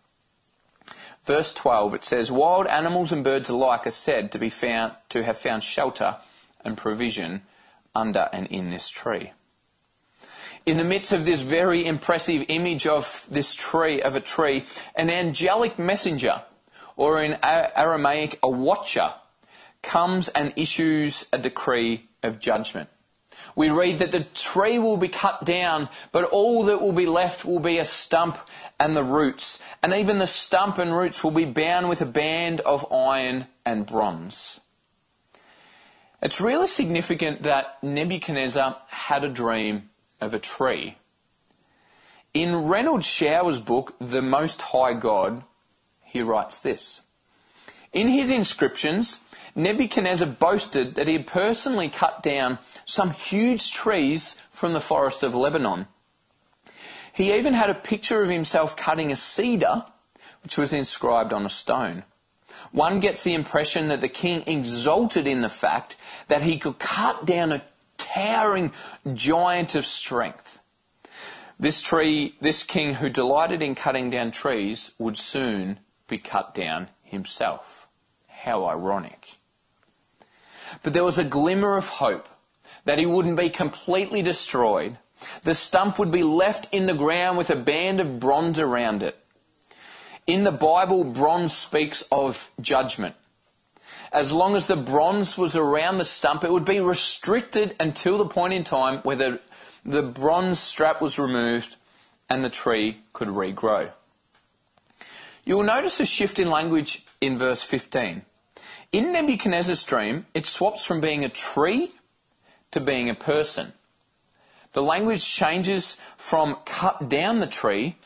Verse 1.26 1.54
12 1.54 1.96
it 1.96 2.04
says, 2.04 2.32
Wild 2.32 2.68
animals 2.68 3.12
and 3.12 3.24
birds 3.24 3.50
alike 3.50 3.88
are 3.88 3.92
said 3.92 4.32
to 4.32 4.40
be 4.40 4.50
found 4.50 4.94
to 5.10 5.24
have 5.24 5.38
found 5.38 5.64
shelter 5.64 6.18
and 6.64 6.78
provision 6.78 7.42
under 7.96 8.30
and 8.32 8.48
in 8.48 8.70
this 8.70 8.90
tree 8.90 9.32
in 10.68 10.76
the 10.76 10.84
midst 10.84 11.14
of 11.14 11.24
this 11.24 11.42
very 11.42 11.86
impressive 11.86 12.44
image 12.50 12.86
of 12.86 13.26
this 13.32 13.56
tree, 13.56 14.02
of 14.02 14.18
a 14.18 14.20
tree, 14.20 14.66
an 14.96 15.10
angelic 15.10 15.80
messenger, 15.80 16.44
or 16.98 17.24
in 17.24 17.38
Aramaic, 17.42 18.38
a 18.44 18.50
watcher, 18.50 19.14
comes 19.88 20.28
and 20.28 20.54
issues 20.58 21.26
a 21.32 21.38
decree 21.38 22.06
of 22.22 22.40
judgment. 22.40 22.90
We 23.56 23.70
read 23.70 24.00
that 24.00 24.12
the 24.12 24.26
tree 24.36 24.78
will 24.78 24.98
be 24.98 25.08
cut 25.08 25.46
down, 25.46 25.90
but 26.12 26.26
all 26.26 26.66
that 26.66 26.82
will 26.82 26.92
be 26.92 27.06
left 27.06 27.46
will 27.46 27.60
be 27.60 27.78
a 27.78 27.86
stump 27.86 28.38
and 28.80 28.96
the 28.96 29.04
roots. 29.04 29.60
And 29.82 29.94
even 29.94 30.20
the 30.20 30.28
stump 30.28 30.78
and 30.78 30.96
roots 30.96 31.24
will 31.24 31.32
be 31.32 31.46
bound 31.46 31.88
with 31.88 32.02
a 32.02 32.06
band 32.06 32.60
of 32.62 32.92
iron 32.92 33.48
and 33.66 33.86
bronze. 33.86 34.60
It's 36.22 36.42
really 36.42 36.68
significant 36.68 37.44
that 37.44 37.82
Nebuchadnezzar 37.82 38.78
had 38.88 39.24
a 39.24 39.30
dream 39.30 39.90
of 40.20 40.34
a 40.34 40.40
tree. 40.40 40.98
In 42.34 42.50
Renald 42.50 43.04
Showers' 43.04 43.60
book, 43.60 43.96
The 44.00 44.22
Most 44.22 44.62
High 44.62 44.94
God, 44.94 45.44
he 46.04 46.22
writes 46.22 46.60
this. 46.60 47.02
In 47.94 48.10
his 48.10 48.32
inscriptions, 48.32 49.20
Nebuchadnezzar 49.58 50.28
boasted 50.28 50.94
that 50.96 51.08
he 51.08 51.14
had 51.14 51.26
personally 51.26 51.90
cut 51.90 52.22
down 52.22 52.60
some 52.86 53.10
huge 53.10 53.72
trees 53.74 54.36
from 54.52 54.74
the 54.74 54.80
forest 54.80 55.24
of 55.24 55.34
Lebanon. 55.34 55.88
He 57.12 57.34
even 57.34 57.56
had 57.56 57.72
a 57.72 57.74
picture 57.74 58.22
of 58.22 58.30
himself 58.30 58.76
cutting 58.76 59.12
a 59.12 59.16
cedar, 59.16 59.86
which 60.44 60.60
was 60.60 60.74
inscribed 60.74 61.34
on 61.34 61.44
a 61.44 61.50
stone. 61.50 62.04
One 62.72 63.00
gets 63.00 63.24
the 63.24 63.34
impression 63.34 63.88
that 63.88 64.00
the 64.00 64.10
king 64.10 64.44
exulted 64.46 65.26
in 65.26 65.42
the 65.42 65.50
fact 65.50 65.96
that 66.28 66.44
he 66.44 66.60
could 66.60 66.78
cut 66.78 67.26
down 67.26 67.52
a 67.52 67.64
towering 67.98 68.74
giant 69.12 69.74
of 69.74 69.88
strength. 69.88 70.60
This 71.58 71.82
tree, 71.82 72.36
this 72.40 72.62
king 72.62 72.94
who 72.94 73.10
delighted 73.10 73.64
in 73.64 73.74
cutting 73.74 74.12
down 74.12 74.30
trees, 74.30 74.92
would 75.00 75.18
soon 75.18 75.80
be 76.08 76.20
cut 76.20 76.54
down 76.54 76.90
himself. 77.02 77.88
How 78.28 78.66
ironic. 78.66 79.37
But 80.84 80.94
there 80.94 81.04
was 81.04 81.18
a 81.18 81.24
glimmer 81.24 81.78
of 81.78 81.88
hope 81.88 82.28
that 82.86 83.00
he 83.00 83.06
wouldn't 83.06 83.38
be 83.38 83.50
completely 83.50 84.22
destroyed. 84.22 84.98
The 85.44 85.56
stump 85.56 86.00
would 86.00 86.12
be 86.12 86.24
left 86.24 86.68
in 86.72 86.86
the 86.86 86.94
ground 86.94 87.38
with 87.38 87.50
a 87.50 87.56
band 87.56 88.00
of 88.00 88.20
bronze 88.20 88.60
around 88.60 89.04
it. 89.04 89.18
In 90.26 90.44
the 90.44 90.52
Bible, 90.52 91.04
bronze 91.04 91.54
speaks 91.54 92.04
of 92.12 92.52
judgment 92.60 93.16
as 94.12 94.32
long 94.32 94.56
as 94.56 94.68
the 94.68 94.76
bronze 94.76 95.38
was 95.38 95.56
around 95.56 95.98
the 95.98 96.06
stump, 96.06 96.44
it 96.44 96.52
would 96.52 96.66
be 96.66 96.80
restricted 96.80 97.76
until 97.80 98.18
the 98.18 98.26
point 98.26 98.54
in 98.54 98.64
time 98.64 99.00
where 99.00 99.16
the, 99.16 99.40
the 99.86 100.04
bronze 100.04 100.60
strap 100.60 101.02
was 101.02 101.20
removed 101.20 101.76
and 102.30 102.44
the 102.44 102.50
tree 102.50 103.00
could 103.14 103.28
regrow. 103.28 103.92
You 105.46 105.58
will 105.58 105.64
notice 105.64 106.00
a 106.00 106.06
shift 106.06 106.40
in 106.40 106.50
language 106.50 107.06
in 107.22 107.38
verse 107.38 107.62
15. 107.62 108.24
In 108.92 109.12
Nebuchadnezzar's 109.12 109.84
dream, 109.84 110.26
it 110.34 110.46
swaps 110.46 110.86
from 110.86 111.02
being 111.02 111.26
a 111.26 111.30
tree 111.30 111.92
to 112.72 112.80
being 112.80 113.10
a 113.10 113.16
person. 113.16 113.74
The 114.74 114.82
language 114.82 115.26
changes 115.26 115.98
from 116.18 116.58
cut 116.66 117.10
down 117.10 117.40
the 117.40 117.48
tree 117.48 117.98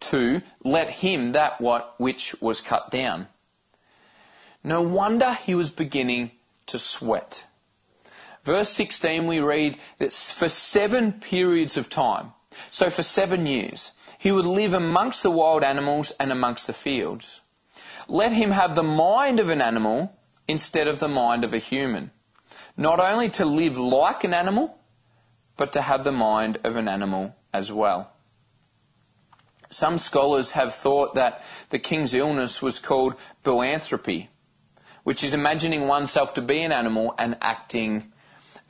to 0.00 0.42
let 0.62 0.90
him 0.90 1.32
that 1.32 1.60
what 1.60 1.94
which 1.98 2.34
was 2.40 2.60
cut 2.60 2.90
down. 2.90 3.28
No 4.62 4.82
wonder 4.82 5.34
he 5.34 5.54
was 5.54 5.70
beginning 5.70 6.32
to 6.66 6.78
sweat. 6.78 7.44
Verse 8.44 8.68
16, 8.70 9.26
we 9.26 9.38
read 9.40 9.78
that 9.98 10.12
for 10.12 10.48
seven 10.48 11.12
periods 11.12 11.76
of 11.76 11.88
time, 11.88 12.32
so 12.70 12.90
for 12.90 13.02
seven 13.02 13.46
years, 13.46 13.92
he 14.18 14.32
would 14.32 14.46
live 14.46 14.74
amongst 14.74 15.22
the 15.22 15.30
wild 15.30 15.64
animals 15.64 16.12
and 16.20 16.30
amongst 16.30 16.66
the 16.66 16.72
fields. 16.74 17.40
Let 18.08 18.32
him 18.32 18.50
have 18.50 18.74
the 18.74 18.82
mind 18.82 19.40
of 19.40 19.48
an 19.48 19.60
animal 19.60 20.16
instead 20.46 20.88
of 20.88 21.00
the 21.00 21.08
mind 21.08 21.44
of 21.44 21.54
a 21.54 21.58
human. 21.58 22.10
Not 22.76 23.00
only 23.00 23.28
to 23.30 23.44
live 23.44 23.78
like 23.78 24.24
an 24.24 24.34
animal, 24.34 24.78
but 25.56 25.72
to 25.72 25.82
have 25.82 26.04
the 26.04 26.12
mind 26.12 26.58
of 26.64 26.76
an 26.76 26.88
animal 26.88 27.34
as 27.52 27.70
well. 27.70 28.10
Some 29.70 29.98
scholars 29.98 30.52
have 30.52 30.74
thought 30.74 31.14
that 31.14 31.42
the 31.70 31.78
king's 31.78 32.14
illness 32.14 32.60
was 32.60 32.78
called 32.78 33.14
boanthropy, 33.44 34.28
which 35.02 35.24
is 35.24 35.34
imagining 35.34 35.86
oneself 35.86 36.34
to 36.34 36.42
be 36.42 36.62
an 36.62 36.72
animal 36.72 37.14
and 37.18 37.36
acting 37.40 38.12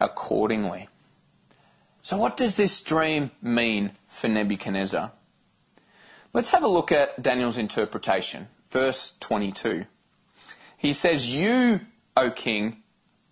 accordingly. 0.00 0.88
So, 2.00 2.16
what 2.16 2.36
does 2.36 2.56
this 2.56 2.80
dream 2.80 3.30
mean 3.42 3.92
for 4.08 4.28
Nebuchadnezzar? 4.28 5.12
Let's 6.32 6.50
have 6.50 6.62
a 6.62 6.68
look 6.68 6.92
at 6.92 7.22
Daniel's 7.22 7.58
interpretation. 7.58 8.48
Verse 8.74 9.14
22. 9.20 9.84
He 10.76 10.94
says, 10.94 11.32
You, 11.32 11.82
O 12.16 12.32
king, 12.32 12.82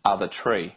are 0.05 0.17
the 0.17 0.29
tree. 0.29 0.77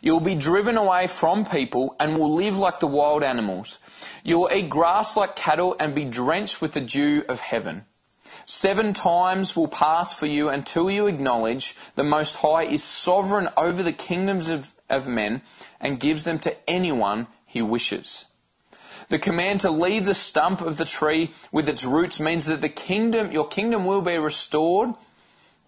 You 0.00 0.12
will 0.12 0.20
be 0.20 0.36
driven 0.36 0.76
away 0.76 1.08
from 1.08 1.44
people 1.44 1.96
and 1.98 2.16
will 2.16 2.32
live 2.32 2.56
like 2.56 2.78
the 2.78 2.86
wild 2.86 3.24
animals. 3.24 3.80
You 4.22 4.38
will 4.38 4.50
eat 4.54 4.70
grass 4.70 5.16
like 5.16 5.34
cattle 5.34 5.74
and 5.80 5.92
be 5.92 6.04
drenched 6.04 6.62
with 6.62 6.72
the 6.72 6.80
dew 6.80 7.24
of 7.28 7.40
heaven. 7.40 7.84
Seven 8.44 8.92
times 8.94 9.56
will 9.56 9.66
pass 9.66 10.12
for 10.12 10.26
you 10.26 10.50
until 10.50 10.88
you 10.88 11.08
acknowledge 11.08 11.74
the 11.96 12.04
Most 12.04 12.36
High 12.36 12.62
is 12.62 12.84
sovereign 12.84 13.48
over 13.56 13.82
the 13.82 13.92
kingdoms 13.92 14.46
of, 14.46 14.72
of 14.88 15.08
men 15.08 15.42
and 15.80 15.98
gives 15.98 16.22
them 16.22 16.38
to 16.38 16.70
anyone 16.70 17.26
he 17.44 17.60
wishes. 17.60 18.26
The 19.08 19.18
command 19.18 19.60
to 19.60 19.70
leave 19.70 20.04
the 20.04 20.14
stump 20.14 20.60
of 20.60 20.76
the 20.76 20.84
tree 20.84 21.30
with 21.52 21.68
its 21.68 21.84
roots 21.84 22.18
means 22.18 22.44
that 22.46 22.60
the 22.60 22.68
kingdom, 22.68 23.30
your 23.30 23.46
kingdom 23.46 23.84
will 23.84 24.02
be 24.02 24.18
restored 24.18 24.94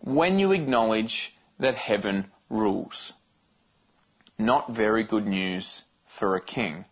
when 0.01 0.39
you 0.39 0.53
acknowledge 0.53 1.35
that 1.59 1.77
heaven 1.77 2.27
rules. 2.51 3.13
Not 4.39 4.71
very 4.71 5.05
good 5.05 5.27
news 5.27 5.85
for 6.07 6.35
a 6.35 6.41
king. 6.41 6.85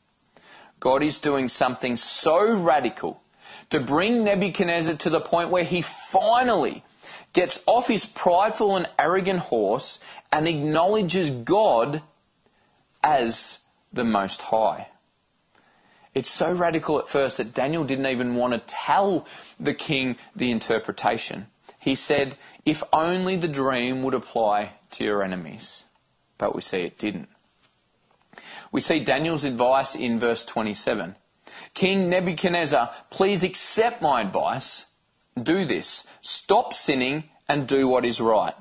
God 0.78 1.02
is 1.02 1.18
doing 1.18 1.48
something 1.48 1.96
so 1.96 2.56
radical 2.56 3.22
to 3.70 3.80
bring 3.80 4.24
Nebuchadnezzar 4.24 4.94
to 4.96 5.10
the 5.10 5.20
point 5.20 5.50
where 5.50 5.64
he 5.64 5.82
finally 5.82 6.84
gets 7.32 7.62
off 7.66 7.88
his 7.88 8.06
prideful 8.06 8.76
and 8.76 8.86
arrogant 8.98 9.40
horse 9.40 9.98
and 10.32 10.46
acknowledges 10.46 11.30
God 11.30 12.02
as 13.02 13.58
the 13.92 14.04
Most 14.04 14.42
High. 14.42 14.88
It's 16.16 16.30
so 16.30 16.50
radical 16.50 16.98
at 16.98 17.08
first 17.08 17.36
that 17.36 17.52
Daniel 17.52 17.84
didn't 17.84 18.06
even 18.06 18.36
want 18.36 18.54
to 18.54 18.74
tell 18.74 19.26
the 19.60 19.74
king 19.74 20.16
the 20.34 20.50
interpretation. 20.50 21.46
He 21.78 21.94
said, 21.94 22.38
if 22.64 22.82
only 22.90 23.36
the 23.36 23.48
dream 23.48 24.02
would 24.02 24.14
apply 24.14 24.72
to 24.92 25.04
your 25.04 25.22
enemies. 25.22 25.84
But 26.38 26.54
we 26.54 26.62
see 26.62 26.78
it 26.78 26.96
didn't. 26.96 27.28
We 28.72 28.80
see 28.80 29.00
Daniel's 29.00 29.44
advice 29.44 29.94
in 29.94 30.18
verse 30.18 30.42
27. 30.42 31.16
King 31.74 32.08
Nebuchadnezzar, 32.08 32.94
please 33.10 33.44
accept 33.44 34.00
my 34.00 34.22
advice. 34.22 34.86
Do 35.40 35.66
this. 35.66 36.04
Stop 36.22 36.72
sinning 36.72 37.24
and 37.46 37.68
do 37.68 37.88
what 37.88 38.06
is 38.06 38.22
right. 38.22 38.54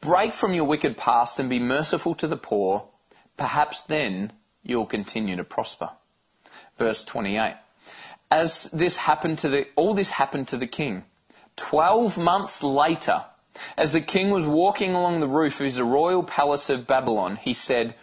Break 0.00 0.32
from 0.32 0.54
your 0.54 0.64
wicked 0.64 0.96
past 0.96 1.38
and 1.38 1.50
be 1.50 1.58
merciful 1.58 2.14
to 2.14 2.26
the 2.26 2.38
poor. 2.38 2.88
Perhaps 3.36 3.82
then 3.82 4.32
you'll 4.62 4.86
continue 4.86 5.36
to 5.36 5.44
prosper 5.44 5.90
verse 6.76 7.04
28. 7.04 7.56
As 8.30 8.64
this 8.72 8.96
happened 8.96 9.38
to 9.40 9.48
the, 9.48 9.66
all 9.76 9.94
this 9.94 10.10
happened 10.10 10.48
to 10.48 10.56
the 10.56 10.66
king. 10.66 11.04
Twelve 11.56 12.18
months 12.18 12.62
later, 12.62 13.24
as 13.76 13.92
the 13.92 14.00
king 14.00 14.30
was 14.30 14.44
walking 14.44 14.94
along 14.94 15.20
the 15.20 15.28
roof 15.28 15.60
of 15.60 15.64
his 15.64 15.80
royal 15.80 16.24
palace 16.24 16.68
of 16.68 16.86
Babylon, 16.86 17.36
he 17.36 17.54
said, 17.54 17.94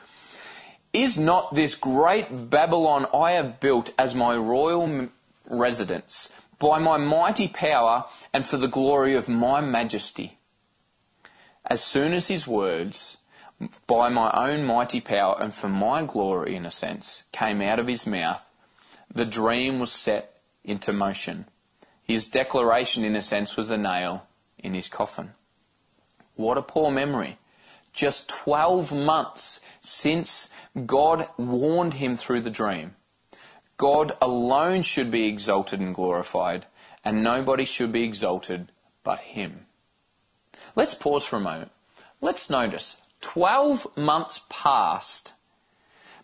Is 0.94 1.18
not 1.18 1.54
this 1.54 1.76
great 1.76 2.50
Babylon 2.50 3.08
I 3.14 3.32
have 3.32 3.60
built 3.60 3.92
as 3.98 4.16
my 4.16 4.36
royal 4.38 5.10
residence, 5.50 6.30
by 6.60 6.80
my 6.80 6.98
mighty 6.98 7.48
power 7.48 8.06
and 8.34 8.46
for 8.46 8.58
the 8.58 8.68
glory 8.68 9.16
of 9.16 9.28
my 9.28 9.60
majesty? 9.60 10.38
As 11.66 11.84
soon 11.84 12.14
as 12.14 12.28
his 12.28 12.48
words, 12.48 13.18
by 13.86 14.10
my 14.10 14.32
own 14.34 14.64
mighty 14.64 15.02
power 15.02 15.38
and 15.40 15.54
for 15.54 15.70
my 15.70 16.04
glory, 16.04 16.56
in 16.56 16.66
a 16.66 16.72
sense, 16.72 17.24
came 17.32 17.62
out 17.62 17.80
of 17.80 17.88
his 17.88 18.08
mouth, 18.08 18.46
the 19.14 19.26
dream 19.26 19.80
was 19.80 19.92
set 19.92 20.38
into 20.64 20.94
motion. 20.94 21.46
His 22.04 22.26
declaration, 22.26 23.04
in 23.04 23.16
a 23.16 23.22
sense, 23.22 23.56
was 23.56 23.68
the 23.68 23.78
nail 23.78 24.28
in 24.58 24.74
his 24.74 24.88
coffin. 24.88 25.32
What 26.36 26.58
a 26.58 26.62
poor 26.62 26.92
memory. 26.92 27.38
Just 27.94 28.30
12 28.30 28.92
months 28.92 29.60
since 29.82 30.50
God 30.86 31.28
warned 31.38 31.96
him 31.96 32.16
through 32.16 32.42
the 32.42 32.50
dream. 32.50 32.96
God 33.78 34.16
alone 34.22 34.84
should 34.84 35.12
be 35.12 35.28
exalted 35.28 35.80
and 35.80 35.94
glorified, 35.94 36.68
and 37.04 37.24
nobody 37.24 37.66
should 37.66 37.92
be 37.92 38.04
exalted 38.04 38.72
but 39.04 39.20
him. 39.20 39.66
Let's 40.76 40.94
pause 40.94 41.26
for 41.26 41.38
a 41.38 41.42
moment. 41.42 41.72
Let's 42.22 42.50
notice 42.50 42.98
12 43.22 43.98
months 43.98 44.42
passed 44.50 45.34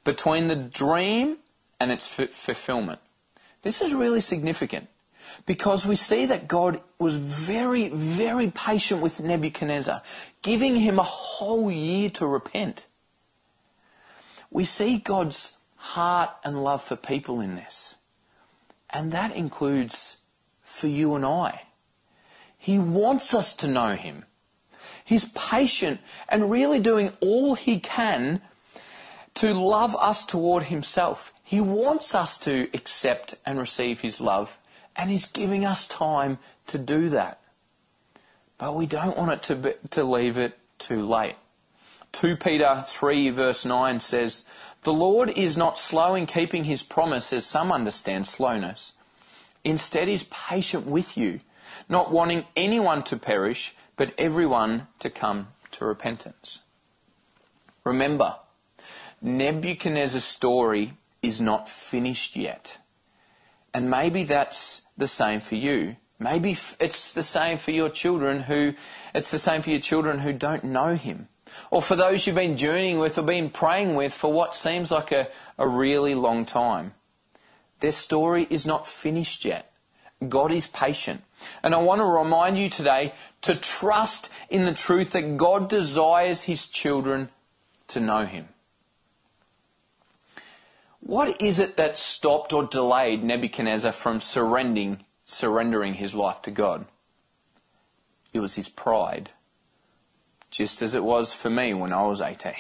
between 0.03 0.47
the 0.47 0.55
dream 0.55 1.37
and 1.79 1.91
its 1.91 2.19
f- 2.19 2.29
fulfillment. 2.29 2.99
This 3.61 3.81
is 3.81 3.93
really 3.93 4.21
significant 4.21 4.87
because 5.45 5.85
we 5.85 5.95
see 5.95 6.25
that 6.25 6.47
God 6.47 6.81
was 6.99 7.15
very, 7.15 7.89
very 7.89 8.49
patient 8.51 9.01
with 9.01 9.19
Nebuchadnezzar, 9.19 10.01
giving 10.41 10.77
him 10.77 10.99
a 10.99 11.03
whole 11.03 11.71
year 11.71 12.09
to 12.11 12.25
repent. 12.25 12.85
We 14.49 14.65
see 14.65 14.97
God's 14.97 15.57
heart 15.75 16.31
and 16.43 16.63
love 16.63 16.83
for 16.83 16.95
people 16.95 17.41
in 17.41 17.55
this. 17.55 17.95
And 18.89 19.11
that 19.11 19.35
includes 19.35 20.17
for 20.63 20.87
you 20.87 21.15
and 21.15 21.25
I. 21.25 21.63
He 22.57 22.79
wants 22.79 23.33
us 23.33 23.53
to 23.55 23.67
know 23.67 23.95
Him. 23.95 24.25
He's 25.05 25.25
patient 25.25 25.99
and 26.27 26.51
really 26.51 26.79
doing 26.79 27.13
all 27.21 27.55
He 27.55 27.79
can 27.79 28.41
to 29.35 29.53
love 29.53 29.95
us 29.95 30.25
toward 30.25 30.63
Himself. 30.63 31.33
He 31.47 31.61
wants 31.61 32.13
us 32.13 32.37
to 32.39 32.67
accept 32.73 33.35
and 33.45 33.57
receive 33.57 34.01
His 34.01 34.19
love, 34.19 34.59
and 34.97 35.09
He's 35.09 35.25
giving 35.25 35.63
us 35.63 35.87
time 35.87 36.39
to 36.65 36.77
do 36.77 37.07
that. 37.07 37.39
But 38.57 38.75
we 38.75 38.85
don't 38.85 39.17
want 39.17 39.31
it 39.31 39.43
to, 39.43 39.55
be, 39.55 39.73
to 39.91 40.03
leave 40.03 40.37
it 40.37 40.59
too 40.77 41.05
late. 41.05 41.35
2 42.11 42.35
Peter 42.35 42.83
3 42.85 43.29
verse 43.29 43.63
9 43.63 44.01
says, 44.01 44.43
The 44.83 44.91
Lord 44.91 45.29
is 45.29 45.55
not 45.55 45.79
slow 45.79 46.15
in 46.15 46.25
keeping 46.25 46.65
His 46.65 46.83
promise 46.83 47.31
as 47.31 47.45
some 47.45 47.71
understand 47.71 48.27
slowness. 48.27 48.91
Instead, 49.63 50.09
He's 50.09 50.23
patient 50.23 50.85
with 50.85 51.17
you, 51.17 51.39
not 51.87 52.11
wanting 52.11 52.45
anyone 52.57 53.03
to 53.03 53.15
perish, 53.15 53.73
but 53.95 54.13
everyone 54.17 54.87
to 54.99 55.09
come 55.09 55.47
to 55.71 55.85
repentance. 55.85 56.59
Remember, 57.85 58.35
Nebuchadnezzar's 59.21 60.25
story 60.25 60.91
is 61.21 61.41
not 61.41 61.69
finished 61.69 62.35
yet. 62.35 62.77
And 63.73 63.89
maybe 63.89 64.23
that's 64.23 64.81
the 64.97 65.07
same 65.07 65.39
for 65.39 65.55
you. 65.55 65.97
Maybe 66.19 66.57
it's 66.79 67.13
the 67.13 67.23
same 67.23 67.57
for 67.57 67.71
your 67.71 67.89
children 67.89 68.41
who, 68.41 68.73
it's 69.13 69.31
the 69.31 69.37
same 69.37 69.61
for 69.61 69.69
your 69.69 69.79
children 69.79 70.19
who 70.19 70.33
don't 70.33 70.63
know 70.63 70.95
Him. 70.95 71.27
Or 71.69 71.81
for 71.81 71.95
those 71.95 72.25
you've 72.25 72.35
been 72.35 72.57
journeying 72.57 72.99
with 72.99 73.17
or 73.17 73.23
been 73.23 73.49
praying 73.49 73.95
with 73.95 74.13
for 74.13 74.33
what 74.33 74.55
seems 74.55 74.91
like 74.91 75.11
a, 75.11 75.27
a 75.57 75.67
really 75.67 76.15
long 76.15 76.45
time. 76.45 76.93
Their 77.79 77.91
story 77.91 78.47
is 78.49 78.65
not 78.65 78.87
finished 78.87 79.45
yet. 79.45 79.71
God 80.27 80.51
is 80.51 80.65
patient. 80.65 81.21
And 81.61 81.75
I 81.75 81.77
want 81.77 81.99
to 81.99 82.05
remind 82.05 82.57
you 82.57 82.69
today 82.69 83.13
to 83.41 83.53
trust 83.53 84.29
in 84.49 84.65
the 84.65 84.73
truth 84.73 85.11
that 85.11 85.37
God 85.37 85.69
desires 85.69 86.43
His 86.43 86.65
children 86.65 87.29
to 87.89 87.99
know 87.99 88.25
Him. 88.25 88.49
What 91.07 91.41
is 91.41 91.59
it 91.59 91.77
that 91.77 91.97
stopped 91.97 92.51
or 92.51 92.65
delayed 92.65 93.23
Nebuchadnezzar 93.23 93.93
from 93.93 94.19
surrendering, 94.19 95.05
surrendering 95.23 95.93
his 95.93 96.13
life 96.13 96.41
to 96.41 96.51
God? 96.51 96.85
It 98.33 98.41
was 98.41 98.55
his 98.55 98.67
pride, 98.67 99.31
just 100.51 100.81
as 100.81 100.95
it 100.95 101.03
was 101.05 101.31
for 101.31 101.49
me 101.49 101.73
when 101.73 101.93
I 101.93 102.01
was 102.01 102.19
18. 102.19 102.51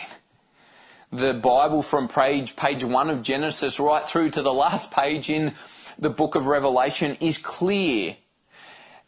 The 1.11 1.33
Bible 1.33 1.81
from 1.81 2.07
page, 2.07 2.55
page 2.55 2.85
1 2.85 3.09
of 3.09 3.21
Genesis 3.21 3.81
right 3.81 4.07
through 4.07 4.29
to 4.29 4.41
the 4.41 4.53
last 4.53 4.91
page 4.91 5.29
in 5.29 5.53
the 5.99 6.09
book 6.09 6.35
of 6.35 6.47
Revelation 6.47 7.17
is 7.19 7.37
clear. 7.37 8.15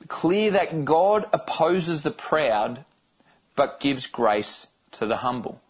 Clear 0.10 0.52
that 0.52 0.84
God 0.84 1.30
opposes 1.32 2.04
the 2.04 2.12
proud 2.12 2.84
but 3.56 3.80
gives 3.80 4.06
grace 4.06 4.68
to 4.92 5.06
the 5.06 5.18
humble. 5.18 5.62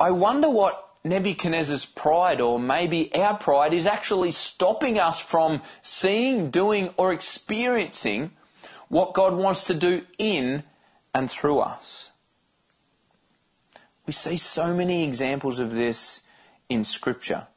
I 0.00 0.12
wonder 0.12 0.48
what 0.48 0.85
Nebuchadnezzar's 1.06 1.86
pride, 1.86 2.40
or 2.40 2.58
maybe 2.58 3.14
our 3.14 3.36
pride, 3.36 3.72
is 3.72 3.86
actually 3.86 4.32
stopping 4.32 4.98
us 4.98 5.18
from 5.20 5.62
seeing, 5.82 6.50
doing, 6.50 6.90
or 6.96 7.12
experiencing 7.12 8.32
what 8.88 9.14
God 9.14 9.34
wants 9.34 9.64
to 9.64 9.74
do 9.74 10.02
in 10.18 10.62
and 11.14 11.30
through 11.30 11.60
us. 11.60 12.10
We 14.06 14.12
see 14.12 14.36
so 14.36 14.74
many 14.74 15.04
examples 15.04 15.58
of 15.58 15.72
this 15.72 16.20
in 16.68 16.84
Scripture. 16.84 17.48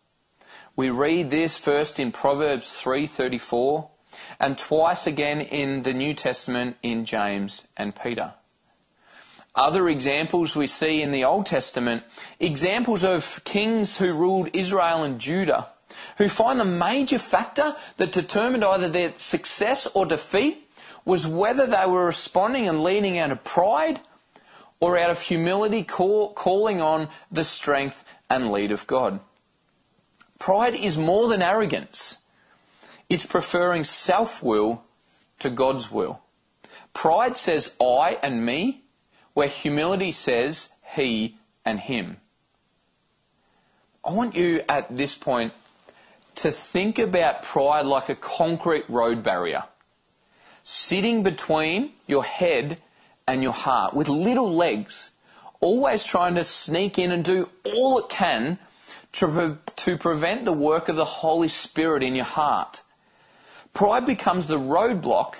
We 0.76 0.90
read 0.90 1.30
this 1.30 1.58
first 1.58 2.00
in 2.00 2.12
Proverbs 2.12 2.72
3:34 2.72 3.90
and 4.40 4.58
twice 4.58 5.06
again 5.06 5.42
in 5.42 5.84
the 5.84 5.94
New 5.94 6.14
Testament 6.14 6.78
in 6.82 7.06
James 7.06 7.66
and 7.78 7.96
Peter. 7.96 8.34
Other 9.56 9.90
examples 9.90 10.56
we 10.56 10.68
see 10.68 11.02
in 11.02 11.12
the 11.12 11.26
Old 11.26 11.46
Testament, 11.46 12.04
examples 12.40 13.04
of 13.04 13.42
kings 13.44 13.98
who 13.98 14.14
ruled 14.14 14.50
Israel 14.54 15.04
and 15.04 15.20
Judah, 15.20 15.70
who 16.18 16.30
find 16.30 16.60
the 16.60 16.66
major 16.66 17.20
factor 17.20 17.76
that 17.98 18.12
determined 18.12 18.64
either 18.64 18.90
their 18.90 19.14
success 19.18 19.88
or 19.94 20.06
defeat 20.06 20.70
was 21.04 21.26
whether 21.26 21.66
they 21.66 21.86
were 21.88 22.06
responding 22.06 22.68
and 22.68 22.84
leading 22.84 23.18
out 23.18 23.32
of 23.32 23.44
pride 23.44 24.00
or 24.80 24.98
out 24.98 25.10
of 25.10 25.22
humility, 25.22 25.84
call, 25.84 26.34
calling 26.34 26.82
on 26.82 27.10
the 27.32 27.44
strength 27.44 28.04
and 28.30 28.52
lead 28.52 28.72
of 28.72 28.88
God. 28.88 29.20
Pride 30.38 30.76
is 30.76 30.98
more 30.98 31.28
than 31.28 31.42
arrogance. 31.42 32.18
It's 33.10 33.26
preferring 33.26 33.84
self 33.84 34.42
will 34.42 34.84
to 35.40 35.50
God's 35.50 35.92
will. 35.92 36.22
Pride 36.94 37.36
says 37.36 37.74
I 37.82 38.18
and 38.24 38.46
me, 38.46 38.84
where 39.39 39.47
humility 39.47 40.12
says 40.12 40.67
he 40.97 41.38
and 41.63 41.80
him. 41.80 42.17
I 44.04 44.12
want 44.12 44.36
you 44.36 44.65
at 44.67 44.97
this 44.97 45.15
point 45.15 45.54
to 46.36 46.52
think 46.52 46.99
about 46.99 47.43
pride 47.43 47.86
like 47.86 48.10
a 48.10 48.15
concrete 48.15 48.84
road 48.89 49.23
barrier, 49.23 49.63
sitting 50.63 51.23
between 51.23 51.93
your 52.06 52.25
head 52.25 52.82
and 53.30 53.41
your 53.41 53.54
heart 53.54 53.93
with 53.93 54.10
little 54.10 54.54
legs, 54.54 55.12
always 55.62 56.04
trying 56.04 56.36
to 56.36 56.43
sneak 56.43 56.99
in 56.99 57.10
and 57.10 57.23
do 57.23 57.47
all 57.63 57.97
it 57.99 58.10
can 58.10 58.60
to, 59.13 59.58
to 59.78 59.97
prevent 59.97 60.43
the 60.43 60.52
work 60.52 60.89
of 60.89 60.97
the 60.97 61.06
Holy 61.06 61.47
Spirit 61.47 62.04
in 62.04 62.13
your 62.13 62.25
heart. 62.25 62.82
Pride 63.73 64.06
becomes 64.06 64.47
the 64.47 64.60
roadblock 64.60 65.36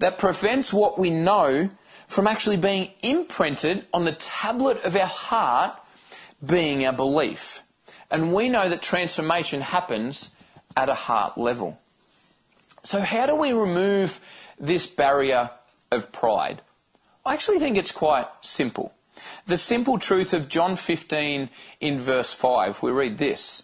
that 0.00 0.18
prevents 0.18 0.72
what 0.72 0.98
we 0.98 1.10
know 1.10 1.68
from 2.08 2.26
actually 2.26 2.56
being 2.56 2.90
imprinted 3.02 3.86
on 3.92 4.04
the 4.04 4.12
tablet 4.12 4.82
of 4.82 4.96
our 4.96 5.06
heart 5.06 5.78
being 6.44 6.84
our 6.84 6.92
belief. 6.92 7.62
And 8.10 8.32
we 8.32 8.48
know 8.48 8.68
that 8.68 8.82
transformation 8.82 9.60
happens 9.60 10.30
at 10.76 10.88
a 10.88 10.94
heart 10.94 11.36
level. 11.38 11.78
So, 12.82 13.00
how 13.00 13.26
do 13.26 13.34
we 13.34 13.52
remove 13.52 14.20
this 14.58 14.86
barrier 14.86 15.50
of 15.90 16.10
pride? 16.10 16.62
I 17.26 17.34
actually 17.34 17.58
think 17.58 17.76
it's 17.76 17.92
quite 17.92 18.26
simple. 18.40 18.94
The 19.46 19.58
simple 19.58 19.98
truth 19.98 20.32
of 20.32 20.48
John 20.48 20.76
15 20.76 21.50
in 21.80 21.98
verse 21.98 22.32
5, 22.32 22.82
we 22.82 22.90
read 22.90 23.18
this 23.18 23.62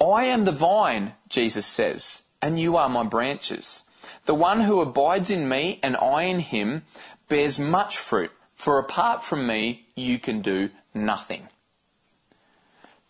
I 0.00 0.24
am 0.24 0.44
the 0.44 0.52
vine, 0.52 1.14
Jesus 1.28 1.66
says, 1.66 2.22
and 2.42 2.60
you 2.60 2.76
are 2.76 2.88
my 2.88 3.04
branches. 3.04 3.82
The 4.26 4.34
one 4.34 4.60
who 4.60 4.80
abides 4.80 5.30
in 5.30 5.48
me 5.48 5.80
and 5.82 5.96
I 5.96 6.24
in 6.24 6.40
him 6.40 6.82
bears 7.28 7.58
much 7.58 7.96
fruit, 7.98 8.30
for 8.54 8.78
apart 8.78 9.22
from 9.22 9.46
me 9.46 9.86
you 9.94 10.18
can 10.18 10.42
do 10.42 10.70
nothing. 10.94 11.48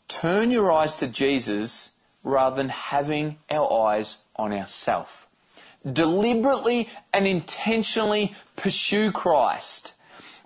Turn 0.08 0.50
your 0.50 0.72
eyes 0.72 0.96
to 0.96 1.06
Jesus 1.06 1.90
rather 2.24 2.56
than 2.56 2.68
having 2.68 3.38
our 3.50 3.72
eyes 3.88 4.18
on 4.36 4.52
ourselves. 4.52 5.10
Deliberately 5.90 6.88
and 7.14 7.26
intentionally 7.26 8.34
pursue 8.56 9.12
Christ, 9.12 9.94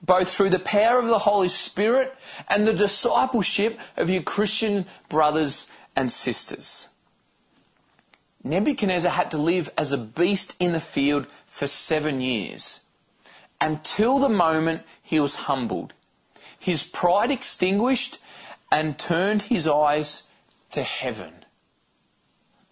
both 0.03 0.33
through 0.33 0.51
the 0.51 0.59
power 0.59 0.99
of 0.99 1.07
the 1.07 1.21
Holy 1.21 1.49
Spirit 1.49 2.15
and 2.49 2.67
the 2.67 2.73
discipleship 2.73 3.81
of 3.97 4.11
your 4.11 4.23
Christian 4.23 4.85
brothers 5.09 5.67
and 5.97 6.13
sisters. 6.13 6.89
Nebuchadnezzar 8.45 9.13
had 9.13 9.31
to 9.31 9.39
live 9.39 9.71
as 9.79 9.93
a 9.93 9.99
beast 9.99 10.57
in 10.59 10.73
the 10.73 10.81
field 10.81 11.27
for 11.47 11.67
seven 11.67 12.21
years 12.21 12.82
until 13.63 14.19
the 14.19 14.29
moment 14.29 14.83
he 15.03 15.21
was 15.21 15.37
humbled, 15.37 15.93
his 16.59 16.83
pride 16.83 17.31
extinguished, 17.31 18.19
and 18.73 18.99
turned 18.99 19.43
his 19.43 19.69
eyes 19.69 20.25
to 20.73 20.83
heaven. 20.83 21.33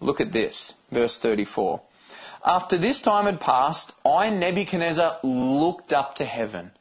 Look 0.00 0.20
at 0.20 0.32
this, 0.32 0.74
verse 0.90 1.16
34. 1.18 1.80
After 2.44 2.76
this 2.76 3.00
time 3.00 3.26
had 3.26 3.38
passed, 3.38 3.92
I, 4.04 4.30
Nebuchadnezzar, 4.30 5.18
looked 5.22 5.92
up 5.92 6.16
to 6.16 6.24
heaven. 6.24 6.72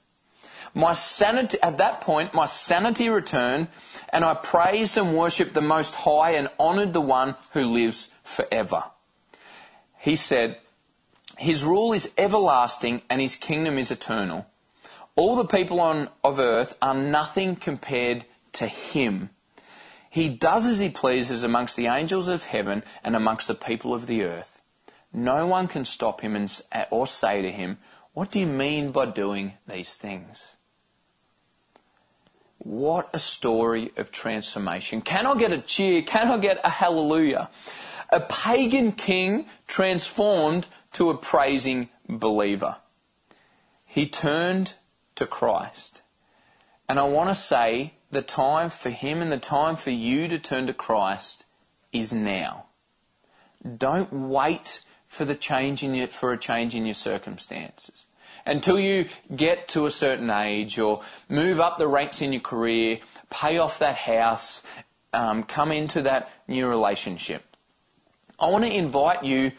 My 0.74 0.94
sanity, 0.94 1.58
at 1.62 1.78
that 1.78 2.02
point, 2.02 2.34
my 2.34 2.46
sanity 2.46 3.10
returned, 3.10 3.68
and 4.12 4.24
I 4.24 4.34
praised 4.34 4.98
and 4.98 5.16
worshipped 5.16 5.54
the 5.54 5.62
Most 5.62 5.96
High 5.96 6.32
and 6.32 6.50
honoured 6.60 6.94
the 6.94 7.02
one 7.02 7.36
who 7.52 7.66
lives 7.66 8.10
forever. 8.24 8.86
He 10.00 10.16
said, 10.16 10.58
His 11.40 11.64
rule 11.64 11.94
is 11.94 12.10
everlasting 12.18 13.02
and 13.10 13.22
His 13.22 13.38
kingdom 13.38 13.78
is 13.78 13.92
eternal. 13.92 14.46
All 15.16 15.38
the 15.38 15.46
people 15.46 15.80
on, 15.80 16.10
of 16.22 16.38
earth 16.38 16.78
are 16.82 16.94
nothing 16.94 17.56
compared 17.56 18.26
to 18.54 18.68
Him. 18.68 19.30
He 20.10 20.28
does 20.28 20.68
as 20.68 20.80
He 20.80 20.90
pleases 20.90 21.44
amongst 21.44 21.78
the 21.78 21.88
angels 21.88 22.28
of 22.28 22.44
heaven 22.44 22.84
and 23.06 23.16
amongst 23.16 23.48
the 23.48 23.56
people 23.56 23.94
of 23.94 24.08
the 24.08 24.24
earth. 24.24 24.62
No 25.14 25.48
one 25.48 25.70
can 25.70 25.86
stop 25.86 26.20
Him 26.20 26.36
and, 26.36 26.62
uh, 26.74 26.86
or 26.92 27.08
say 27.08 27.42
to 27.42 27.50
Him, 27.50 27.78
What 28.14 28.32
do 28.32 28.40
you 28.40 28.48
mean 28.48 28.92
by 28.92 29.06
doing 29.06 29.54
these 29.66 29.96
things? 29.96 30.58
What 32.58 33.10
a 33.14 33.20
story 33.20 33.94
of 33.96 34.12
transformation. 34.12 35.02
Can 35.02 35.26
I 35.26 35.36
get 35.36 35.54
a 35.54 35.62
cheer? 35.62 36.02
Can 36.02 36.28
I 36.28 36.38
get 36.38 36.60
a 36.66 36.70
hallelujah? 36.70 37.50
A 38.10 38.20
pagan 38.20 38.92
king 38.92 39.46
transformed 39.68 40.68
to 40.94 41.10
a 41.10 41.18
praising 41.18 41.90
believer. 42.08 42.78
He 43.86 44.08
turned 44.08 44.74
to 45.16 45.26
Christ. 45.26 46.02
And 46.88 47.00
I 47.00 47.04
want 47.04 47.30
to 47.30 47.36
say 47.36 47.94
the 48.12 48.22
time 48.22 48.70
for 48.70 48.90
him 48.90 49.22
and 49.22 49.32
the 49.32 49.38
time 49.38 49.76
for 49.76 49.92
you 49.92 50.28
to 50.28 50.40
turn 50.40 50.68
to 50.68 50.74
Christ 50.74 51.46
is 51.92 52.12
now. 52.14 52.66
Don't 53.78 54.12
wait 54.12 54.82
for 55.08 55.26
the 55.26 55.36
change 55.36 55.84
in 55.84 55.94
your, 55.96 56.08
for 56.08 56.32
a 56.32 56.38
change 56.38 56.76
in 56.76 56.86
your 56.86 56.94
circumstances 56.94 58.06
until 58.46 58.80
you 58.80 59.06
get 59.36 59.68
to 59.70 59.86
a 59.86 59.92
certain 59.92 60.30
age 60.30 60.80
or 60.80 61.02
move 61.28 61.60
up 61.60 61.78
the 61.78 61.88
ranks 61.88 62.22
in 62.22 62.32
your 62.32 62.42
career, 62.42 63.00
pay 63.30 63.58
off 63.58 63.80
that 63.80 63.96
house, 63.96 64.64
um, 65.14 65.44
come 65.44 65.72
into 65.72 66.04
that 66.04 66.32
new 66.48 66.68
relationship. 66.68 67.44
I 68.40 68.50
want 68.50 68.64
to 68.64 68.74
invite 68.74 69.24
you 69.24 69.52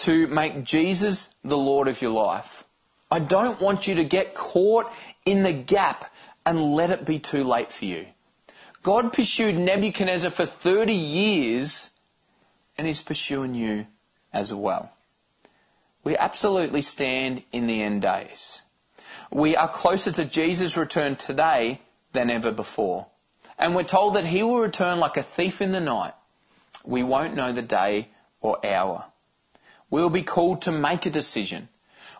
to 0.00 0.26
make 0.28 0.64
Jesus 0.64 1.28
the 1.44 1.56
Lord 1.56 1.88
of 1.88 2.00
your 2.00 2.12
life. 2.12 2.64
I 3.10 3.18
don't 3.18 3.60
want 3.60 3.86
you 3.86 3.96
to 3.96 4.04
get 4.04 4.34
caught 4.34 4.90
in 5.26 5.42
the 5.42 5.52
gap 5.52 6.12
and 6.46 6.74
let 6.74 6.90
it 6.90 7.04
be 7.04 7.18
too 7.18 7.44
late 7.44 7.72
for 7.72 7.84
you. 7.84 8.06
God 8.82 9.12
pursued 9.12 9.58
Nebuchadnezzar 9.58 10.30
for 10.30 10.46
30 10.46 10.94
years 10.94 11.90
and 12.78 12.86
he's 12.86 13.02
pursuing 13.02 13.54
you 13.54 13.86
as 14.32 14.54
well. 14.54 14.90
We 16.02 16.16
absolutely 16.16 16.80
stand 16.80 17.44
in 17.52 17.66
the 17.66 17.82
end 17.82 18.00
days. 18.00 18.62
We 19.30 19.54
are 19.54 19.68
closer 19.68 20.12
to 20.12 20.24
Jesus' 20.24 20.78
return 20.78 21.16
today 21.16 21.82
than 22.12 22.30
ever 22.30 22.50
before. 22.50 23.06
And 23.58 23.74
we're 23.74 23.82
told 23.82 24.14
that 24.14 24.24
he 24.24 24.42
will 24.42 24.60
return 24.60 24.98
like 24.98 25.18
a 25.18 25.22
thief 25.22 25.60
in 25.60 25.72
the 25.72 25.80
night. 25.80 26.14
We 26.84 27.02
won't 27.02 27.34
know 27.34 27.52
the 27.52 27.60
day 27.60 28.08
or 28.40 28.64
hour. 28.64 29.04
We'll 29.90 30.10
be 30.10 30.22
called 30.22 30.62
to 30.62 30.72
make 30.72 31.04
a 31.04 31.10
decision. 31.10 31.68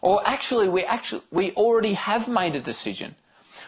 Or 0.02 0.26
actually, 0.26 0.68
we 0.68 0.84
actually, 0.84 1.22
we 1.30 1.52
already 1.52 1.94
have 1.94 2.28
made 2.28 2.56
a 2.56 2.60
decision. 2.60 3.14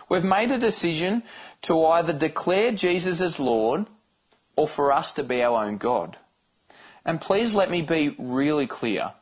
We've 0.09 0.25
made 0.25 0.51
a 0.51 0.59
decision 0.59 1.23
to 1.62 1.85
either 1.87 2.12
declare 2.12 2.73
Jesus 2.73 3.21
as 3.21 3.38
Lord 3.38 3.87
or 4.57 4.67
for 4.67 4.93
us 4.93 5.12
to 5.15 5.23
be 5.23 5.43
our 5.43 5.65
own 5.65 5.77
God. 5.77 6.17
And 7.05 7.21
please 7.21 7.55
let 7.55 7.71
me 7.71 7.83
be 7.83 8.15
really 8.19 8.67
clear. 8.67 9.12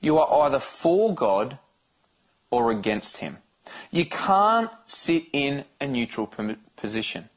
You 0.00 0.18
are 0.18 0.46
either 0.46 0.58
for 0.58 1.14
God 1.14 1.58
or 2.50 2.70
against 2.70 3.18
Him. 3.18 3.38
You 3.90 4.06
can't 4.06 4.70
sit 4.86 5.24
in 5.32 5.64
a 5.80 5.86
neutral 5.86 6.32
position. 6.76 7.29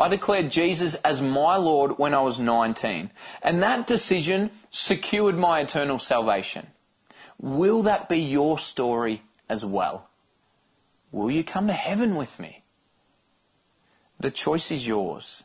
I 0.00 0.08
declared 0.08 0.50
Jesus 0.50 0.94
as 0.96 1.20
my 1.20 1.56
Lord 1.56 1.98
when 1.98 2.14
I 2.14 2.22
was 2.22 2.40
19, 2.40 3.10
and 3.42 3.62
that 3.62 3.86
decision 3.86 4.50
secured 4.70 5.36
my 5.36 5.60
eternal 5.60 5.98
salvation. 5.98 6.68
Will 7.38 7.82
that 7.82 8.08
be 8.08 8.18
your 8.18 8.58
story 8.58 9.22
as 9.46 9.62
well? 9.62 10.08
Will 11.12 11.30
you 11.30 11.44
come 11.44 11.66
to 11.66 11.74
heaven 11.74 12.14
with 12.14 12.38
me? 12.38 12.62
The 14.18 14.30
choice 14.30 14.70
is 14.70 14.86
yours. 14.86 15.44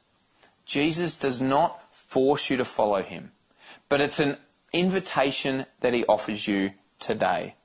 Jesus 0.66 1.16
does 1.16 1.42
not 1.42 1.94
force 1.94 2.50
you 2.50 2.56
to 2.56 2.66
follow 2.66 3.04
him, 3.04 3.34
but 3.90 4.00
it's 4.00 4.22
an 4.22 4.38
invitation 4.72 5.66
that 5.82 5.94
he 5.94 6.06
offers 6.06 6.48
you 6.48 6.72
today. 7.00 7.56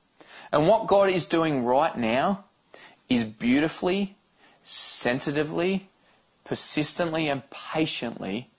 And 0.51 0.67
what 0.67 0.87
God 0.87 1.09
is 1.09 1.23
doing 1.23 1.63
right 1.63 1.97
now 1.97 2.45
is 3.07 3.23
beautifully, 3.23 4.17
sensitively, 4.63 5.89
persistently, 6.43 7.27
and 7.27 7.43
patiently 7.49 8.49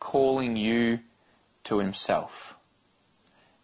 calling 0.00 0.56
you 0.56 1.00
to 1.64 1.78
himself. 1.78 2.56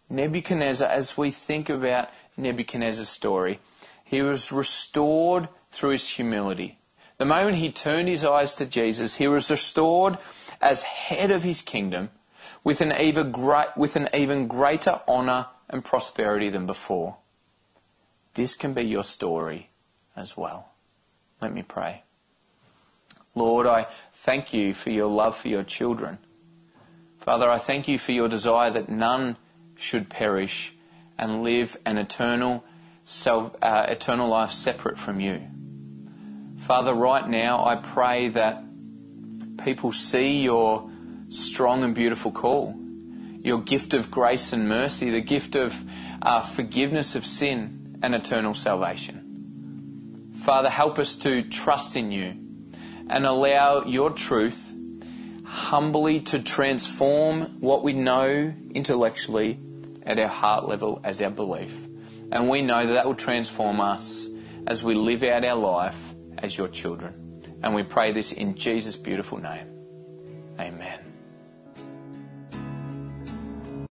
Nebuchadnezzar, 0.09 0.87
as 0.87 1.17
we 1.17 1.31
think 1.31 1.69
about 1.69 2.09
Nebuchadnezzar's 2.37 3.09
story, 3.09 3.59
he 4.03 4.21
was 4.21 4.51
restored 4.51 5.49
through 5.71 5.91
his 5.91 6.07
humility. 6.07 6.79
The 7.17 7.25
moment 7.25 7.57
he 7.57 7.71
turned 7.71 8.07
his 8.07 8.23
eyes 8.23 8.55
to 8.55 8.65
Jesus, 8.65 9.15
he 9.15 9.27
was 9.27 9.51
restored 9.51 10.17
as 10.61 10.83
head 10.83 11.31
of 11.31 11.43
his 11.43 11.61
kingdom 11.61 12.09
with 12.63 12.81
an 12.81 12.93
even, 12.99 13.31
great, 13.31 13.75
with 13.75 13.95
an 13.95 14.09
even 14.13 14.47
greater 14.47 15.01
honour 15.07 15.47
and 15.69 15.83
prosperity 15.83 16.49
than 16.49 16.65
before. 16.65 17.17
This 18.33 18.55
can 18.55 18.73
be 18.73 18.83
your 18.83 19.03
story 19.03 19.69
as 20.15 20.37
well. 20.37 20.69
Let 21.41 21.53
me 21.53 21.61
pray. 21.61 22.03
Lord, 23.35 23.67
I 23.67 23.87
thank 24.13 24.53
you 24.53 24.73
for 24.73 24.89
your 24.89 25.07
love 25.07 25.37
for 25.37 25.47
your 25.47 25.63
children. 25.63 26.17
Father, 27.19 27.49
I 27.49 27.57
thank 27.57 27.87
you 27.87 27.99
for 27.99 28.11
your 28.11 28.27
desire 28.27 28.69
that 28.71 28.89
none 28.89 29.37
should 29.77 30.09
perish 30.09 30.73
and 31.17 31.43
live 31.43 31.77
an 31.85 31.97
eternal, 31.97 32.63
self, 33.05 33.55
uh, 33.61 33.85
eternal 33.87 34.29
life 34.29 34.51
separate 34.51 34.97
from 34.97 35.19
you. 35.19 35.41
Father, 36.59 36.93
right 36.93 37.27
now 37.27 37.65
I 37.65 37.75
pray 37.75 38.29
that 38.29 38.63
people 39.63 39.91
see 39.91 40.41
your 40.41 40.89
strong 41.29 41.83
and 41.83 41.93
beautiful 41.93 42.31
call, 42.31 42.75
your 43.41 43.61
gift 43.61 43.93
of 43.93 44.09
grace 44.09 44.53
and 44.53 44.67
mercy, 44.67 45.09
the 45.11 45.21
gift 45.21 45.55
of 45.55 45.75
uh, 46.21 46.41
forgiveness 46.41 47.15
of 47.15 47.25
sin 47.25 47.99
and 48.01 48.15
eternal 48.15 48.53
salvation. 48.53 50.31
Father, 50.35 50.69
help 50.69 50.97
us 50.99 51.15
to 51.17 51.43
trust 51.43 51.95
in 51.95 52.11
you 52.11 52.48
and 53.09 53.25
allow 53.25 53.83
your 53.83 54.11
truth 54.11 54.73
humbly 55.43 56.19
to 56.19 56.39
transform 56.39 57.59
what 57.59 57.83
we 57.83 57.91
know 57.91 58.53
intellectually 58.73 59.59
at 60.03 60.19
our 60.19 60.27
heart 60.27 60.67
level 60.67 61.01
as 61.03 61.21
our 61.21 61.31
belief. 61.31 61.87
And 62.31 62.47
we 62.49 62.61
know 62.61 62.85
that 62.85 62.93
that 62.93 63.05
will 63.07 63.15
transform 63.15 63.81
us 63.81 64.29
as 64.67 64.83
we 64.83 64.93
live 64.93 65.23
out 65.23 65.43
our 65.43 65.55
life 65.55 65.97
as 66.37 66.55
your 66.55 66.67
children. 66.67 67.43
And 67.63 67.73
we 67.73 67.83
pray 67.83 68.11
this 68.11 68.31
in 68.31 68.55
Jesus' 68.55 68.95
beautiful 68.95 69.39
name. 69.39 69.67
Amen. 70.59 71.08